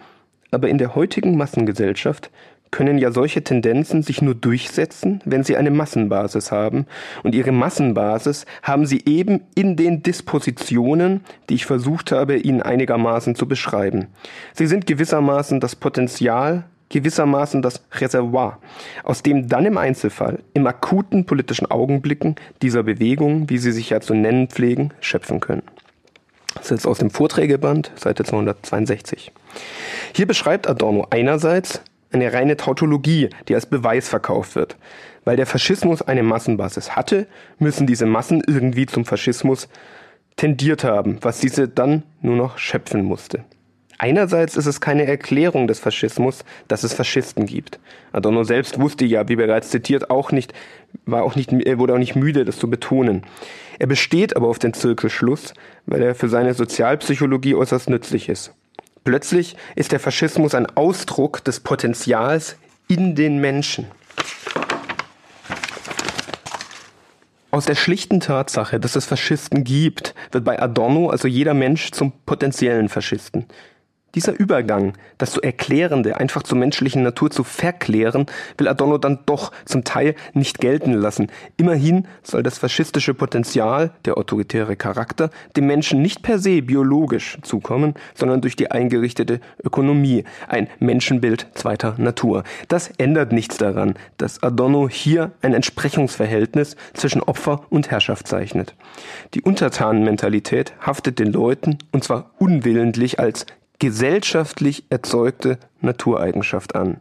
Aber 0.51 0.69
in 0.69 0.79
der 0.79 0.95
heutigen 0.95 1.37
Massengesellschaft 1.37 2.31
können 2.73 2.99
ja 2.99 3.13
solche 3.13 3.45
Tendenzen 3.45 4.03
sich 4.03 4.21
nur 4.21 4.35
durchsetzen, 4.35 5.21
wenn 5.25 5.45
sie 5.45 5.57
eine 5.57 5.71
Massenbasis 5.71 6.51
haben. 6.51 6.87
Und 7.23 7.37
ihre 7.37 7.53
Massenbasis 7.53 8.47
haben 8.63 8.87
sie 8.87 9.03
eben 9.07 9.43
in 9.55 9.77
den 9.77 10.03
Dispositionen, 10.03 11.21
die 11.49 11.55
ich 11.55 11.67
versucht 11.67 12.11
habe, 12.11 12.39
ihnen 12.39 12.63
einigermaßen 12.63 13.37
zu 13.37 13.47
beschreiben. 13.47 14.09
Sie 14.55 14.67
sind 14.67 14.87
gewissermaßen 14.87 15.61
das 15.61 15.77
Potenzial, 15.77 16.65
gewissermaßen 16.89 17.63
das 17.63 17.85
Reservoir, 17.93 18.59
aus 19.05 19.23
dem 19.23 19.49
dann 19.49 19.67
im 19.67 19.79
Einzelfall, 19.79 20.41
im 20.55 20.67
akuten 20.67 21.27
politischen 21.27 21.71
Augenblicken 21.71 22.37
dieser 22.63 22.83
Bewegung, 22.83 23.49
wie 23.49 23.59
sie 23.59 23.73
sich 23.73 23.91
ja 23.91 24.01
zu 24.01 24.15
nennen 24.15 24.49
pflegen, 24.49 24.93
schöpfen 25.01 25.41
können. 25.41 25.63
Das 26.55 26.67
ist 26.67 26.71
jetzt 26.71 26.87
aus 26.87 26.99
dem 26.99 27.11
Vorträgeband, 27.11 27.93
Seite 27.97 28.25
262. 28.25 29.33
Hier 30.15 30.27
beschreibt 30.27 30.69
Adorno 30.69 31.07
einerseits 31.11 31.83
eine 32.13 32.33
reine 32.33 32.57
Tautologie, 32.57 33.31
die 33.49 33.55
als 33.55 33.67
Beweis 33.67 34.09
verkauft 34.09 34.55
wird. 34.55 34.77
Weil 35.25 35.37
der 35.37 35.47
Faschismus 35.47 36.03
eine 36.03 36.23
Massenbasis 36.23 36.97
hatte, 36.97 37.27
müssen 37.59 37.87
diese 37.87 38.07
Massen 38.07 38.43
irgendwie 38.47 38.87
zum 38.87 39.05
Faschismus 39.05 39.69
tendiert 40.37 40.85
haben, 40.85 41.19
was 41.21 41.41
diese 41.41 41.69
dann 41.69 42.03
nur 42.21 42.37
noch 42.37 42.59
schöpfen 42.59 43.05
musste. 43.05 43.45
Einerseits 43.99 44.57
ist 44.57 44.67
es 44.67 44.81
keine 44.81 45.07
Erklärung 45.07 45.69
des 45.69 45.79
Faschismus, 45.79 46.45
dass 46.67 46.83
es 46.83 46.93
Faschisten 46.93 47.47
gibt. 47.47 47.79
Adorno 48.11 48.43
selbst 48.43 48.81
wusste 48.81 49.05
ja, 49.05 49.29
wie 49.29 49.37
bereits 49.37 49.71
zitiert, 49.71 50.11
auch 50.11 50.33
nicht, 50.33 50.53
war 51.07 51.23
auch 51.23 51.37
nicht, 51.37 51.53
er 51.53 51.79
wurde 51.79 51.95
auch 51.95 51.99
nicht 51.99 52.17
müde, 52.17 52.45
das 52.45 52.59
zu 52.59 52.69
betonen. 52.69 53.23
Er 53.79 53.87
besteht 53.87 54.35
aber 54.37 54.49
auf 54.49 54.59
den 54.59 54.75
Zirkelschluss, 54.75 55.55
weil 55.87 56.03
er 56.03 56.17
für 56.17 56.29
seine 56.29 56.55
Sozialpsychologie 56.55 57.55
äußerst 57.55 57.91
nützlich 57.91 58.29
ist. 58.29 58.53
Plötzlich 59.05 59.57
ist 59.75 59.91
der 59.91 60.01
Faschismus 60.01 60.55
ein 60.55 60.67
Ausdruck 60.67 61.43
des 61.43 61.61
Potenzials 61.61 62.57
in 62.89 63.15
den 63.15 63.39
Menschen. 63.39 63.87
Aus 67.51 67.67
der 67.67 67.75
schlichten 67.75 68.21
Tatsache, 68.21 68.79
dass 68.81 68.97
es 68.97 69.05
Faschisten 69.05 69.65
gibt, 69.65 70.15
wird 70.31 70.45
bei 70.45 70.61
Adorno 70.61 71.11
also 71.11 71.29
jeder 71.29 71.53
Mensch 71.53 71.91
zum 71.91 72.13
potenziellen 72.25 72.89
Faschisten. 72.89 73.47
Dieser 74.15 74.39
Übergang, 74.39 74.93
das 75.17 75.31
zu 75.31 75.41
Erklärende 75.41 76.19
einfach 76.19 76.43
zur 76.43 76.59
menschlichen 76.59 77.03
Natur 77.03 77.31
zu 77.31 77.45
verklären, 77.45 78.27
will 78.59 78.69
Adorno 78.69 78.99
dann 78.99 79.21
doch 79.25 79.53
zum 79.65 79.85
Teil 79.85 80.15
nicht 80.35 80.61
gelten 80.61 80.93
lassen. 80.93 81.29
Immerhin 81.57 82.07
soll 82.23 82.43
das 82.43 82.59
faschistische 82.59 83.15
Potenzial, 83.15 83.93
der 84.05 84.19
autoritäre 84.19 84.77
Charakter, 84.77 85.31
dem 85.57 85.67
Menschen 85.67 86.03
nicht 86.03 86.23
per 86.23 86.39
se 86.39 86.61
biologisch 86.61 87.39
zukommen, 87.41 87.95
sondern 88.15 88.43
durch 88.43 88.55
die 88.55 88.71
eingerichtete 88.71 89.41
Ökonomie, 89.65 90.25
ein 90.47 90.69
Menschenbild 90.79 91.47
zweiter 91.55 91.95
Natur. 91.97 92.45
Das 92.69 92.91
ändert 92.99 93.33
nichts 93.33 93.57
daran, 93.57 93.95
dass 94.19 94.43
Adorno 94.43 94.91
hier 94.91 95.33
ein 95.41 95.55
Entsprechungsverhältnis 95.55 96.77
zwischen 96.93 97.23
Opfer 97.23 97.63
und 97.71 97.91
Herrschaft 97.91 98.29
zeichnet. 98.29 98.75
Die 99.33 99.41
Untertanenmentalität 99.41 100.75
haftet 100.81 101.19
den 101.19 101.33
Leuten, 101.33 101.79
und 101.93 102.05
zwar 102.05 102.31
unwillentlich 102.39 103.19
als 103.19 103.47
gesellschaftlich 103.83 104.85
erzeugte 104.91 105.59
Natureigenschaft 105.81 106.77
an. 106.77 106.99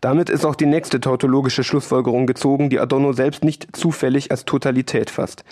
Damit 0.00 0.30
ist 0.30 0.44
auch 0.44 0.54
die 0.54 0.64
nächste 0.64 1.00
tautologische 1.00 1.64
Schlussfolgerung 1.64 2.28
gezogen, 2.28 2.70
die 2.70 2.78
Adorno 2.78 3.12
selbst 3.12 3.42
nicht 3.42 3.66
zufällig 3.74 4.30
als 4.30 4.44
Totalität 4.44 5.10
fasst. 5.10 5.42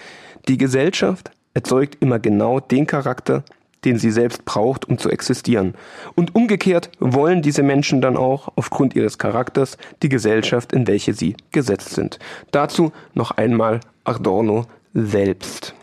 Die 0.46 0.56
Gesellschaft 0.56 1.32
erzeugt 1.54 1.96
immer 1.98 2.20
genau 2.20 2.61
den 2.61 2.87
Charakter, 2.87 3.42
den 3.85 3.98
sie 3.98 4.12
selbst 4.12 4.44
braucht, 4.44 4.88
um 4.88 4.98
zu 4.98 5.11
existieren. 5.11 5.74
Und 6.14 6.37
umgekehrt 6.37 6.90
wollen 7.00 7.42
diese 7.42 7.64
Menschen 7.64 8.00
dann 8.00 8.16
auch 8.16 8.52
aufgrund 8.54 8.94
ihres 8.94 9.18
Charakters 9.18 9.78
die 10.04 10.09
Gesellschaft, 10.09 10.72
in 10.72 10.87
welche 10.87 11.12
sie 11.12 11.35
gesetzt 11.50 11.90
sind. 11.90 12.20
Dazu 12.52 12.92
noch 13.14 13.32
einmal 13.32 13.80
Adorno 14.04 14.66
selbst. 14.94 15.75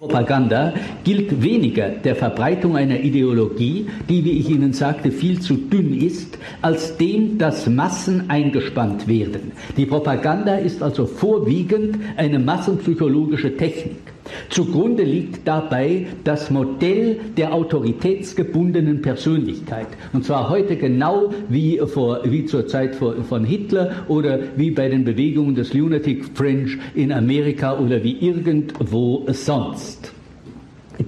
Propaganda 0.00 0.72
gilt 1.04 1.42
weniger 1.42 1.90
der 1.90 2.16
Verbreitung 2.16 2.74
einer 2.74 2.98
Ideologie, 3.00 3.86
die, 4.08 4.24
wie 4.24 4.38
ich 4.38 4.48
Ihnen 4.48 4.72
sagte, 4.72 5.10
viel 5.10 5.40
zu 5.40 5.56
dünn 5.56 5.92
ist, 5.92 6.38
als 6.62 6.96
dem, 6.96 7.36
dass 7.36 7.68
Massen 7.68 8.30
eingespannt 8.30 9.06
werden. 9.08 9.52
Die 9.76 9.84
Propaganda 9.84 10.54
ist 10.54 10.82
also 10.82 11.04
vorwiegend 11.04 11.98
eine 12.16 12.38
massenpsychologische 12.38 13.58
Technik. 13.58 14.09
Zugrunde 14.48 15.02
liegt 15.02 15.46
dabei 15.46 16.06
das 16.24 16.50
Modell 16.50 17.20
der 17.36 17.52
autoritätsgebundenen 17.54 19.02
Persönlichkeit. 19.02 19.88
Und 20.12 20.24
zwar 20.24 20.48
heute 20.48 20.76
genau 20.76 21.32
wie, 21.48 21.80
vor, 21.86 22.20
wie 22.24 22.46
zur 22.46 22.66
Zeit 22.66 22.94
von 22.94 23.44
Hitler 23.44 24.04
oder 24.08 24.38
wie 24.56 24.70
bei 24.70 24.88
den 24.88 25.04
Bewegungen 25.04 25.54
des 25.54 25.74
Lunatic 25.74 26.24
Fringe 26.34 26.78
in 26.94 27.12
Amerika 27.12 27.78
oder 27.78 28.02
wie 28.02 28.16
irgendwo 28.18 29.26
sonst. 29.28 30.12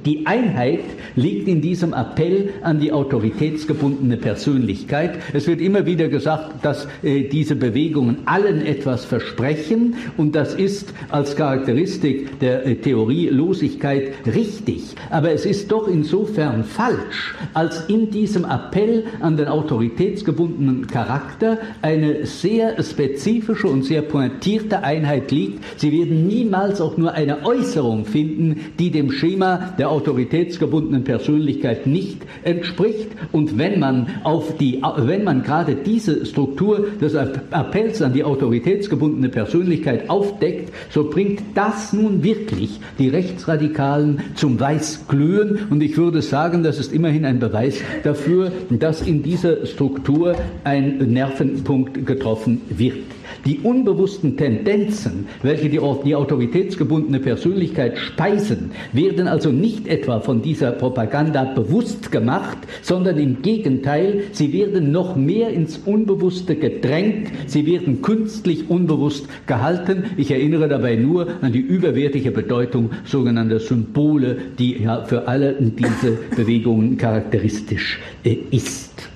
Die 0.07 0.27
Einheit 0.27 0.81
liegt 1.17 1.49
in 1.49 1.61
diesem 1.61 1.93
Appell 1.93 2.49
an 2.63 2.81
die 2.81 2.93
autoritätsgebundene 2.93 4.17
Persönlichkeit. 4.17 5.19
Es 5.35 5.47
wird 5.47 5.61
immer 5.61 5.85
wieder 5.85 6.09
gesagt, 6.09 6.65
dass 6.65 6.89
äh, 7.03 7.25
diese 7.25 7.57
Bewegungen 7.57 8.19
allen 8.25 8.65
etwas 8.65 9.05
versprechen 9.05 9.97
und 10.17 10.35
das 10.35 10.55
ist 10.55 10.95
als 11.11 11.37
Charakteristik 11.37 12.41
der 12.41 12.65
äh, 12.65 12.77
Theorielosigkeit 12.77 14.15
richtig. 14.27 14.95
Aber 15.11 15.31
es 15.31 15.45
ist 15.45 15.71
doch 15.71 15.87
insofern 15.89 16.65
falsch, 16.65 17.35
als 17.53 17.85
in 17.89 18.11
diesem 18.11 18.47
Appell 18.47 19.05
an 19.21 19.37
den 19.37 19.49
autoritätsgebundenen 19.49 20.87
Charakter 20.87 21.59
eine 21.83 22.25
sehr 22.25 22.83
spezifische 22.83 23.67
und 23.67 23.85
sehr 23.85 24.03
pointierte 24.03 24.83
Einheit 24.83 25.31
liegt. 25.31 25.63
Sie 25.79 25.93
werden 25.93 26.27
niemals 26.27 26.81
auch 26.81 26.97
nur 26.97 27.13
eine 27.13 27.45
Äußerung 27.45 28.07
finden, 28.07 28.73
die 28.79 28.91
dem 28.91 29.13
Schema 29.13 29.75
der 29.82 29.82
autoritätsgebundenen 29.91 31.05
Persönlichkeit 31.05 31.87
nicht 31.87 32.23
entspricht. 32.45 33.09
Und 33.33 33.59
wenn 33.59 33.79
man 33.79 34.09
auf 34.25 34.57
die, 34.57 34.83
wenn 34.97 35.25
man 35.25 35.43
gerade 35.43 35.75
diese 35.75 36.27
Struktur 36.27 36.87
des 37.01 37.15
Appells 37.15 38.03
an 38.03 38.13
die 38.13 38.25
autoritätsgebundene 38.25 39.29
Persönlichkeit 39.29 40.09
aufdeckt, 40.11 40.73
so 40.91 41.09
bringt 41.09 41.43
das 41.55 41.93
nun 41.93 42.23
wirklich 42.23 42.81
die 42.99 43.09
Rechtsradikalen 43.09 44.21
zum 44.35 44.59
Weißglühen. 44.59 45.69
Und 45.71 45.83
ich 45.83 45.97
würde 45.97 46.23
sagen, 46.23 46.63
das 46.63 46.79
ist 46.79 46.93
immerhin 46.93 47.25
ein 47.25 47.39
Beweis 47.39 47.81
dafür, 48.03 48.53
dass 48.71 49.03
in 49.03 49.23
dieser 49.23 49.67
Struktur 49.67 50.35
ein 50.65 50.99
Nervenpunkt 50.99 52.07
getroffen 52.07 52.61
wird. 52.69 53.22
Die 53.45 53.59
unbewussten 53.59 54.37
Tendenzen, 54.37 55.27
welche 55.43 55.69
die, 55.69 55.81
die 56.05 56.15
autoritätsgebundene 56.15 57.19
Persönlichkeit 57.19 57.99
speisen, 57.99 58.71
werden 58.93 59.27
also 59.27 59.51
nicht 59.51 59.89
etwa 59.89 60.21
von 60.21 60.43
dieser 60.43 60.71
Propaganda 60.71 61.45
bewusst 61.45 62.13
gemacht, 62.13 62.59
sondern 62.83 63.19
im 63.19 63.43
Gegenteil, 63.43 64.25
sie 64.33 64.53
werden 64.53 64.93
noch 64.93 65.17
mehr 65.17 65.51
ins 65.51 65.79
Unbewusste 65.79 66.55
gedrängt, 66.55 67.33
sie 67.47 67.67
werden 67.67 68.01
künstlich 68.01 68.71
unbewusst 68.71 69.27
gehalten. 69.47 70.05
Ich 70.17 70.31
erinnere 70.31 70.69
dabei 70.69 70.97
nur 70.97 71.27
an 71.41 71.53
die 71.53 71.61
überwertige 71.61 72.31
Bedeutung 72.31 72.91
sogenannter 73.05 73.59
Symbole, 73.59 74.37
die 74.59 74.83
ja 74.83 75.05
für 75.05 75.27
alle 75.27 75.55
diese 75.55 76.19
Bewegungen 76.37 76.97
charakteristisch 76.97 77.99
äh, 78.25 78.37
ist. 78.51 79.12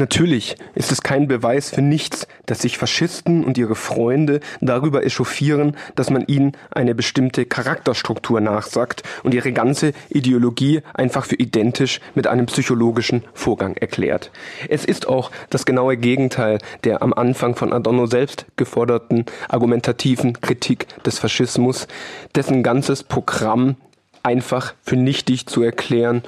Natürlich 0.00 0.56
ist 0.74 0.92
es 0.92 1.02
kein 1.02 1.28
Beweis 1.28 1.68
für 1.68 1.82
nichts, 1.82 2.26
dass 2.46 2.62
sich 2.62 2.78
Faschisten 2.78 3.44
und 3.44 3.58
ihre 3.58 3.74
Freunde 3.74 4.40
darüber 4.62 5.04
echauffieren, 5.04 5.76
dass 5.94 6.08
man 6.08 6.24
ihnen 6.26 6.52
eine 6.70 6.94
bestimmte 6.94 7.44
Charakterstruktur 7.44 8.40
nachsagt 8.40 9.02
und 9.24 9.34
ihre 9.34 9.52
ganze 9.52 9.92
Ideologie 10.08 10.80
einfach 10.94 11.26
für 11.26 11.34
identisch 11.34 12.00
mit 12.14 12.26
einem 12.26 12.46
psychologischen 12.46 13.24
Vorgang 13.34 13.76
erklärt. 13.76 14.30
Es 14.70 14.86
ist 14.86 15.06
auch 15.06 15.30
das 15.50 15.66
genaue 15.66 15.98
Gegenteil 15.98 16.60
der 16.84 17.02
am 17.02 17.12
Anfang 17.12 17.54
von 17.54 17.70
Adorno 17.70 18.06
selbst 18.06 18.46
geforderten 18.56 19.26
argumentativen 19.50 20.40
Kritik 20.40 20.86
des 21.04 21.18
Faschismus, 21.18 21.86
dessen 22.34 22.62
ganzes 22.62 23.02
Programm 23.02 23.76
einfach 24.22 24.72
für 24.80 24.96
nichtig 24.96 25.44
zu 25.44 25.62
erklären 25.62 26.22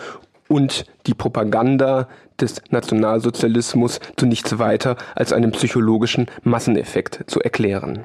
und 0.52 0.85
die 1.06 1.14
Propaganda 1.14 2.08
des 2.40 2.62
Nationalsozialismus 2.71 4.01
zu 4.16 4.27
nichts 4.27 4.59
weiter 4.59 4.97
als 5.14 5.33
einem 5.33 5.53
psychologischen 5.53 6.27
Masseneffekt 6.42 7.25
zu 7.27 7.40
erklären. 7.40 8.05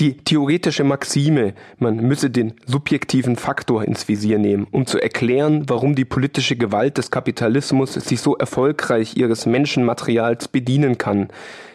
Die 0.00 0.16
theoretische 0.16 0.82
Maxime, 0.82 1.54
man 1.78 1.96
müsse 1.96 2.28
den 2.28 2.54
subjektiven 2.66 3.36
Faktor 3.36 3.84
ins 3.84 4.08
Visier 4.08 4.38
nehmen, 4.38 4.66
um 4.72 4.86
zu 4.86 5.00
erklären, 5.00 5.68
warum 5.68 5.94
die 5.94 6.04
politische 6.04 6.56
Gewalt 6.56 6.98
des 6.98 7.12
Kapitalismus 7.12 7.94
sich 7.94 8.20
so 8.20 8.36
erfolgreich 8.36 9.16
ihres 9.16 9.46
Menschenmaterials 9.46 10.48
bedienen 10.48 10.98
kann, 10.98 11.28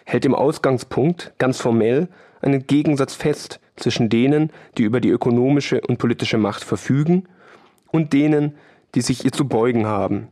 hält 0.04 0.26
im 0.26 0.36
Ausgangspunkt 0.36 1.32
ganz 1.38 1.62
formell 1.62 2.10
einen 2.42 2.68
Gegensatz 2.68 3.16
fest 3.16 3.62
zwischen 3.78 4.10
denen, 4.10 4.52
die 4.78 4.84
über 4.84 5.00
die 5.00 5.10
ökonomische 5.10 5.80
und 5.80 5.98
politische 5.98 6.38
Macht 6.38 6.66
verfügen, 6.66 7.24
und 7.92 8.14
denen, 8.14 8.56
die 8.96 9.02
sich 9.02 9.26
ihr 9.26 9.32
zu 9.32 9.48
beugen 9.48 9.86
haben. 9.86 10.28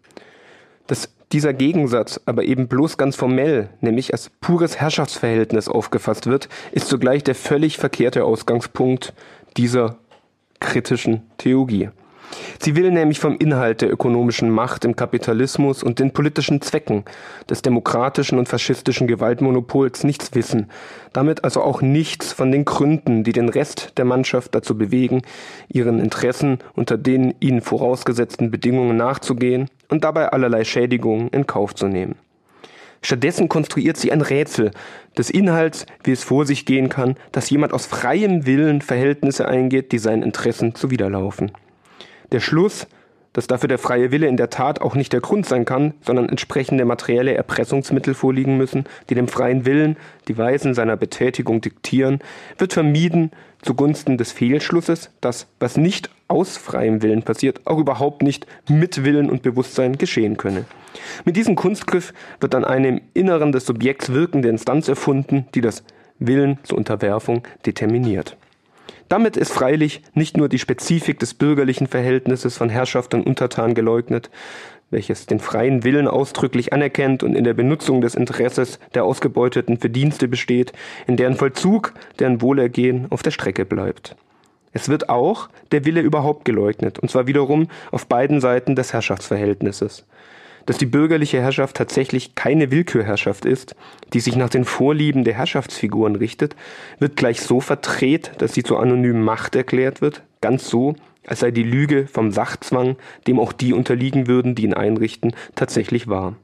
Das 0.88 1.10
dieser 1.34 1.54
Gegensatz 1.54 2.22
aber 2.26 2.44
eben 2.44 2.70
bloß 2.70 2.98
ganz 2.98 3.18
formell, 3.18 3.70
nämlich 3.82 4.14
als 4.14 4.32
pures 4.40 4.80
Herrschaftsverhältnis 4.80 5.68
aufgefasst 5.68 6.26
wird, 6.26 6.48
ist 6.72 6.88
zugleich 6.88 7.24
der 7.24 7.36
völlig 7.36 7.78
verkehrte 7.78 8.24
Ausgangspunkt 8.24 9.14
dieser 9.58 9.98
kritischen 10.62 11.24
Theologie. 11.38 11.90
Sie 12.60 12.76
will 12.76 12.92
nämlich 12.92 13.20
vom 13.20 13.38
Inhalt 13.38 13.82
der 13.82 13.92
ökonomischen 13.92 14.50
Macht 14.50 14.84
im 14.84 14.96
Kapitalismus 14.96 15.84
und 15.84 16.00
den 16.00 16.12
politischen 16.12 16.62
Zwecken 16.62 17.04
des 17.50 17.62
demokratischen 17.62 18.38
und 18.40 18.50
faschistischen 18.50 19.08
Gewaltmonopols 19.08 20.04
nichts 20.04 20.34
wissen, 20.34 20.70
damit 21.14 21.44
also 21.44 21.62
auch 21.62 21.82
nichts 21.82 22.34
von 22.34 22.52
den 22.52 22.66
Gründen, 22.66 23.24
die 23.24 23.32
den 23.32 23.50
Rest 23.50 23.94
der 23.98 24.06
Mannschaft 24.06 24.56
dazu 24.56 24.78
bewegen, 24.78 25.22
ihren 25.70 26.00
Interessen 26.00 26.60
unter 26.74 26.98
den 26.98 27.36
ihnen 27.40 27.62
vorausgesetzten 27.62 28.52
Bedingungen 28.52 28.98
nachzugehen 28.98 29.70
und 29.90 30.04
dabei 30.04 30.30
allerlei 30.30 30.64
Schädigungen 30.64 31.30
in 31.30 31.48
Kauf 31.48 31.76
zu 31.76 31.88
nehmen. 31.88 32.16
Stattdessen 33.02 33.48
konstruiert 33.48 33.98
sie 33.98 34.12
ein 34.12 34.22
Rätsel 34.22 34.72
des 35.18 35.30
Inhalts, 35.30 35.86
wie 36.04 36.12
es 36.12 36.24
vor 36.24 36.46
sich 36.46 36.66
gehen 36.66 36.90
kann, 36.90 37.16
dass 37.32 37.50
jemand 37.50 37.74
aus 37.74 37.86
freiem 37.86 38.46
Willen 38.46 38.82
Verhältnisse 38.82 39.48
eingeht, 39.48 39.92
die 39.92 40.00
seinen 40.00 40.24
Interessen 40.24 40.76
zuwiderlaufen. 40.76 41.52
Der 42.32 42.40
Schluss, 42.40 42.88
dass 43.34 43.46
dafür 43.46 43.70
der 43.70 43.78
freie 43.78 44.12
Wille 44.12 44.28
in 44.28 44.36
der 44.36 44.50
Tat 44.50 44.82
auch 44.82 44.96
nicht 44.96 45.14
der 45.14 45.22
Grund 45.22 45.46
sein 45.46 45.64
kann, 45.64 45.94
sondern 46.02 46.28
entsprechende 46.28 46.86
materielle 46.86 47.36
Erpressungsmittel 47.36 48.16
vorliegen 48.16 48.58
müssen, 48.58 48.86
die 49.10 49.16
dem 49.16 49.28
freien 49.28 49.66
Willen 49.66 49.96
die 50.28 50.38
Weisen 50.38 50.74
seiner 50.74 50.98
Betätigung 50.98 51.62
diktieren, 51.62 52.20
wird 52.58 52.74
vermieden 52.74 53.32
zugunsten 53.62 54.18
des 54.18 54.32
Fehlschlusses, 54.32 55.12
dass 55.22 55.48
was 55.60 55.78
nicht 55.78 56.10
aus 56.28 56.58
freiem 56.58 57.02
Willen 57.02 57.24
passiert, 57.24 57.62
auch 57.66 57.78
überhaupt 57.78 58.22
nicht 58.22 58.46
mit 58.70 59.04
Willen 59.04 59.30
und 59.30 59.42
Bewusstsein 59.42 59.98
geschehen 59.98 60.38
könne. 60.38 60.66
Mit 61.26 61.36
diesem 61.36 61.56
Kunstgriff 61.56 62.14
wird 62.40 62.54
dann 62.54 62.66
eine 62.66 62.88
im 62.90 63.02
Inneren 63.14 63.52
des 63.52 63.66
Subjekts 63.66 64.12
wirkende 64.12 64.50
Instanz 64.50 64.88
erfunden, 64.88 65.48
die 65.56 65.62
das 65.62 65.84
Willen 66.20 66.58
zur 66.64 66.78
Unterwerfung 66.78 67.44
determiniert. 67.66 68.38
Damit 69.10 69.38
ist 69.38 69.54
freilich 69.54 70.02
nicht 70.14 70.36
nur 70.36 70.50
die 70.50 70.60
Spezifik 70.60 71.20
des 71.20 71.34
bürgerlichen 71.34 71.88
Verhältnisses 71.88 72.58
von 72.58 72.70
Herrschaft 72.70 73.14
und 73.14 73.26
Untertan 73.26 73.74
geleugnet, 73.74 74.30
welches 74.90 75.26
den 75.26 75.40
freien 75.40 75.84
Willen 75.84 76.08
ausdrücklich 76.08 76.74
anerkennt 76.74 77.24
und 77.24 77.36
in 77.36 77.44
der 77.44 77.54
Benutzung 77.54 78.02
des 78.02 78.16
Interesses 78.16 78.80
der 78.94 79.04
Ausgebeuteten 79.04 79.78
für 79.78 79.90
Dienste 79.90 80.28
besteht, 80.28 80.74
in 81.08 81.18
deren 81.18 81.36
Vollzug 81.36 81.94
deren 82.20 82.42
Wohlergehen 82.42 83.08
auf 83.10 83.24
der 83.24 83.32
Strecke 83.32 83.66
bleibt. 83.66 84.16
Es 84.74 84.90
wird 84.90 85.10
auch 85.10 85.50
der 85.72 85.86
Wille 85.86 86.02
überhaupt 86.02 86.46
geleugnet, 86.46 87.00
und 87.00 87.10
zwar 87.10 87.28
wiederum 87.28 87.68
auf 87.92 88.08
beiden 88.08 88.42
Seiten 88.42 88.76
des 88.76 88.94
Herrschaftsverhältnisses 88.94 90.06
dass 90.68 90.78
die 90.78 90.86
bürgerliche 90.86 91.42
Herrschaft 91.42 91.78
tatsächlich 91.78 92.36
keine 92.36 92.72
Willkürherrschaft 92.72 93.46
ist, 93.46 93.76
die 94.14 94.20
sich 94.20 94.36
nach 94.36 94.50
den 94.50 94.66
Vorlieben 94.66 95.24
der 95.24 95.34
Herrschaftsfiguren 95.34 96.18
richtet, 96.18 96.56
wird 97.00 97.16
gleich 97.16 97.42
so 97.42 97.62
verdreht, 97.62 98.32
dass 98.38 98.54
sie 98.54 98.64
zur 98.64 98.82
anonymen 98.82 99.24
Macht 99.24 99.56
erklärt 99.56 100.02
wird, 100.02 100.22
ganz 100.42 100.70
so, 100.70 100.96
als 101.26 101.40
sei 101.40 101.52
die 101.52 101.64
Lüge 101.64 102.06
vom 102.08 102.32
Sachzwang, 102.32 102.98
dem 103.28 103.40
auch 103.40 103.54
die 103.54 103.74
unterliegen 103.74 104.28
würden, 104.28 104.56
die 104.56 104.66
ihn 104.66 104.74
einrichten, 104.74 105.34
tatsächlich 105.56 106.08
wahr. 106.08 106.36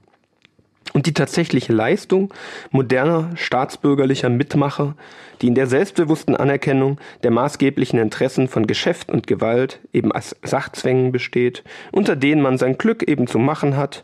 Und 0.94 1.08
die 1.08 1.14
tatsächliche 1.14 1.74
Leistung 1.74 2.32
moderner 2.70 3.32
staatsbürgerlicher 3.36 4.30
Mitmacher, 4.30 4.96
die 5.42 5.48
in 5.48 5.56
der 5.56 5.66
selbstbewussten 5.66 6.36
Anerkennung 6.36 7.00
der 7.24 7.32
maßgeblichen 7.32 8.00
Interessen 8.00 8.48
von 8.48 8.68
Geschäft 8.68 9.12
und 9.12 9.26
Gewalt 9.26 9.80
eben 9.92 10.12
als 10.12 10.36
Sachzwängen 10.44 11.12
besteht, 11.12 11.64
unter 11.92 12.16
denen 12.16 12.44
man 12.44 12.60
sein 12.60 12.78
Glück 12.78 13.02
eben 13.04 13.26
zu 13.26 13.40
machen 13.40 13.76
hat, 13.76 14.04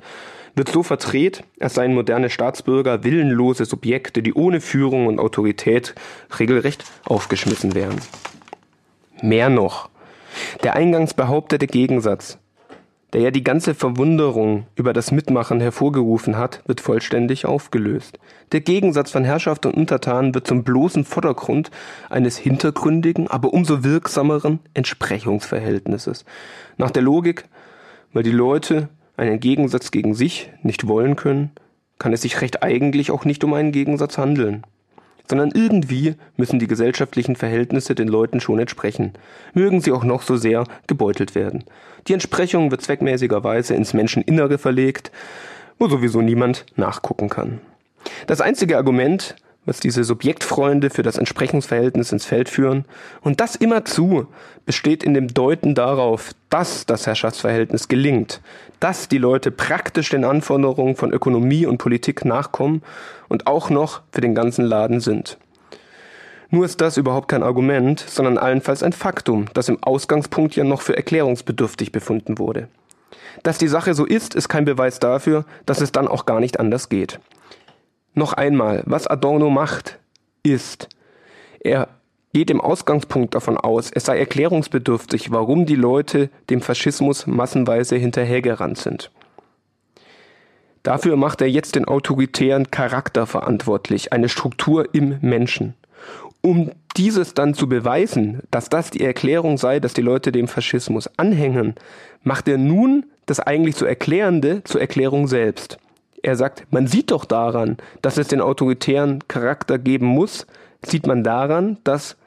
wird 0.56 0.70
so 0.70 0.82
verdreht, 0.82 1.44
als 1.60 1.76
seien 1.76 1.94
moderne 1.94 2.30
Staatsbürger 2.30 3.04
willenlose 3.04 3.66
Subjekte, 3.66 4.24
die 4.24 4.34
ohne 4.34 4.60
Führung 4.60 5.06
und 5.06 5.20
Autorität 5.20 5.94
regelrecht 6.40 6.84
aufgeschmissen 7.06 7.76
wären. 7.76 8.02
Mehr 9.22 9.50
noch, 9.50 9.90
der 10.64 10.76
eingangs 10.76 11.14
behauptete 11.14 11.68
Gegensatz 11.68 12.40
der 13.14 13.22
ja 13.22 13.32
die 13.32 13.44
ganze 13.44 13.74
Verwunderung 13.74 14.68
über 14.76 14.94
das 14.94 15.12
Mitmachen 15.12 15.60
hervorgerufen 15.60 16.38
hat, 16.38 16.62
wird 16.66 16.82
vollständig 16.82 17.46
aufgelöst. 17.46 18.20
Der 18.52 18.62
Gegensatz 18.62 19.12
von 19.12 19.24
Herrschaft 19.24 19.66
und 19.66 19.76
Untertan 19.76 20.34
wird 20.36 20.46
zum 20.48 20.64
bloßen 20.64 21.06
Vordergrund 21.06 21.72
eines 22.10 22.38
hintergründigen, 22.38 23.28
aber 23.28 23.54
umso 23.54 23.84
wirksameren 23.84 24.60
Entsprechungsverhältnisses. 24.74 26.26
Nach 26.78 26.92
der 26.92 27.04
Logik, 27.04 27.46
weil 28.14 28.24
die 28.24 28.32
Leute 28.32 28.90
einen 29.18 29.40
Gegensatz 29.40 29.92
gegen 29.92 30.14
sich 30.14 30.52
nicht 30.62 30.88
wollen 30.88 31.16
können, 31.16 31.52
kann 31.98 32.14
es 32.14 32.22
sich 32.22 32.42
recht 32.42 32.64
eigentlich 32.64 33.12
auch 33.12 33.26
nicht 33.26 33.44
um 33.44 33.54
einen 33.54 33.72
Gegensatz 33.72 34.18
handeln 34.18 34.64
sondern 35.30 35.52
irgendwie 35.54 36.16
müssen 36.38 36.60
die 36.60 36.68
gesellschaftlichen 36.68 37.36
Verhältnisse 37.36 37.94
den 37.94 38.08
Leuten 38.08 38.40
schon 38.40 38.60
entsprechen, 38.60 39.14
mögen 39.54 39.80
sie 39.80 39.92
auch 39.92 40.04
noch 40.04 40.24
so 40.24 40.36
sehr 40.36 40.64
gebeutelt 40.88 41.36
werden. 41.36 41.64
Die 42.08 42.14
Entsprechung 42.14 42.72
wird 42.72 42.82
zweckmäßigerweise 42.82 43.76
ins 43.76 43.94
Menscheninnere 43.94 44.58
verlegt, 44.58 45.12
wo 45.78 45.88
sowieso 45.88 46.22
niemand 46.22 46.66
nachgucken 46.76 47.30
kann. 47.30 47.62
Das 48.28 48.42
einzige 48.42 48.78
Argument, 48.78 49.36
was 49.66 49.80
diese 49.80 50.04
Subjektfreunde 50.04 50.90
für 50.90 51.04
das 51.04 51.18
Entsprechungsverhältnis 51.18 52.12
ins 52.12 52.26
Feld 52.26 52.50
führen, 52.50 52.86
und 53.22 53.40
das 53.40 53.56
immerzu 53.56 54.28
besteht 54.66 55.04
in 55.04 55.14
dem 55.14 55.28
Deuten 55.28 55.76
darauf, 55.76 56.32
dass 56.50 56.86
das 56.86 57.06
Herrschaftsverhältnis 57.06 57.88
gelingt, 57.88 58.42
dass 58.80 59.10
die 59.10 59.18
Leute 59.18 59.52
praktisch 59.52 60.10
den 60.10 60.24
Anforderungen 60.24 60.96
von 60.96 61.12
Ökonomie 61.12 61.66
und 61.66 61.78
Politik 61.78 62.26
nachkommen 62.26 62.82
und 63.28 63.48
auch 63.48 63.70
noch 63.70 64.02
für 64.12 64.22
den 64.22 64.36
ganzen 64.36 64.66
Laden 64.66 65.00
sind. 65.00 65.38
Nur 66.52 66.66
ist 66.66 66.82
das 66.82 66.98
überhaupt 66.98 67.28
kein 67.28 67.44
Argument, 67.44 68.00
sondern 68.00 68.40
allenfalls 68.40 68.82
ein 68.82 68.94
Faktum, 68.94 69.46
das 69.54 69.70
im 69.70 69.84
Ausgangspunkt 69.84 70.56
ja 70.56 70.64
noch 70.64 70.82
für 70.82 70.98
erklärungsbedürftig 70.98 71.92
befunden 71.92 72.40
wurde. 72.40 72.68
Dass 73.44 73.60
die 73.60 73.68
Sache 73.68 73.94
so 73.94 74.06
ist, 74.06 74.34
ist 74.34 74.50
kein 74.50 74.66
Beweis 74.66 75.00
dafür, 75.00 75.46
dass 75.68 75.82
es 75.82 75.92
dann 75.92 76.08
auch 76.08 76.26
gar 76.26 76.40
nicht 76.40 76.60
anders 76.60 76.90
geht. 76.90 77.20
Noch 78.20 78.34
einmal, 78.34 78.84
was 78.86 79.08
Adorno 79.08 79.50
macht, 79.50 79.98
ist, 80.44 80.90
er 81.62 81.88
geht 82.34 82.52
im 82.52 82.60
Ausgangspunkt 82.60 83.34
davon 83.34 83.56
aus, 83.56 83.92
es 83.94 84.04
sei 84.04 84.20
erklärungsbedürftig, 84.20 85.32
warum 85.32 85.66
die 85.66 85.76
Leute 85.78 86.30
dem 86.50 86.60
Faschismus 86.60 87.28
massenweise 87.28 87.96
hinterhergerannt 87.96 88.78
sind. 88.78 89.10
Dafür 90.84 91.16
macht 91.16 91.40
er 91.40 91.50
jetzt 91.50 91.76
den 91.76 91.86
autoritären 91.86 92.70
Charakter 92.70 93.26
verantwortlich, 93.26 94.12
eine 94.12 94.28
Struktur 94.28 94.94
im 94.94 95.20
Menschen. 95.22 95.76
Um 96.42 96.72
dieses 96.98 97.36
dann 97.36 97.54
zu 97.54 97.70
beweisen, 97.70 98.42
dass 98.52 98.68
das 98.68 98.92
die 98.92 99.00
Erklärung 99.00 99.58
sei, 99.58 99.80
dass 99.80 99.94
die 99.94 100.02
Leute 100.02 100.34
dem 100.34 100.50
Faschismus 100.50 101.10
anhängen, 101.16 101.76
macht 102.22 102.50
er 102.50 102.58
nun 102.58 103.06
das 103.28 103.40
eigentlich 103.40 103.78
zu 103.78 103.86
Erklärende 103.86 104.62
zur 104.66 104.82
Erklärung 104.82 105.28
selbst. 105.28 105.78
Er 106.22 106.36
sagt, 106.36 106.68
man 106.72 106.88
sieht 106.88 107.12
doch 107.12 107.26
daran, 107.26 107.78
dass 108.02 108.18
es 108.18 108.28
den 108.28 108.42
autoritären 108.42 109.28
Charakter 109.28 109.78
geben 109.78 110.08
muss, 110.08 110.48
sieht 110.82 111.08
man 111.08 111.24
daran, 111.24 111.78
dass 111.84 112.18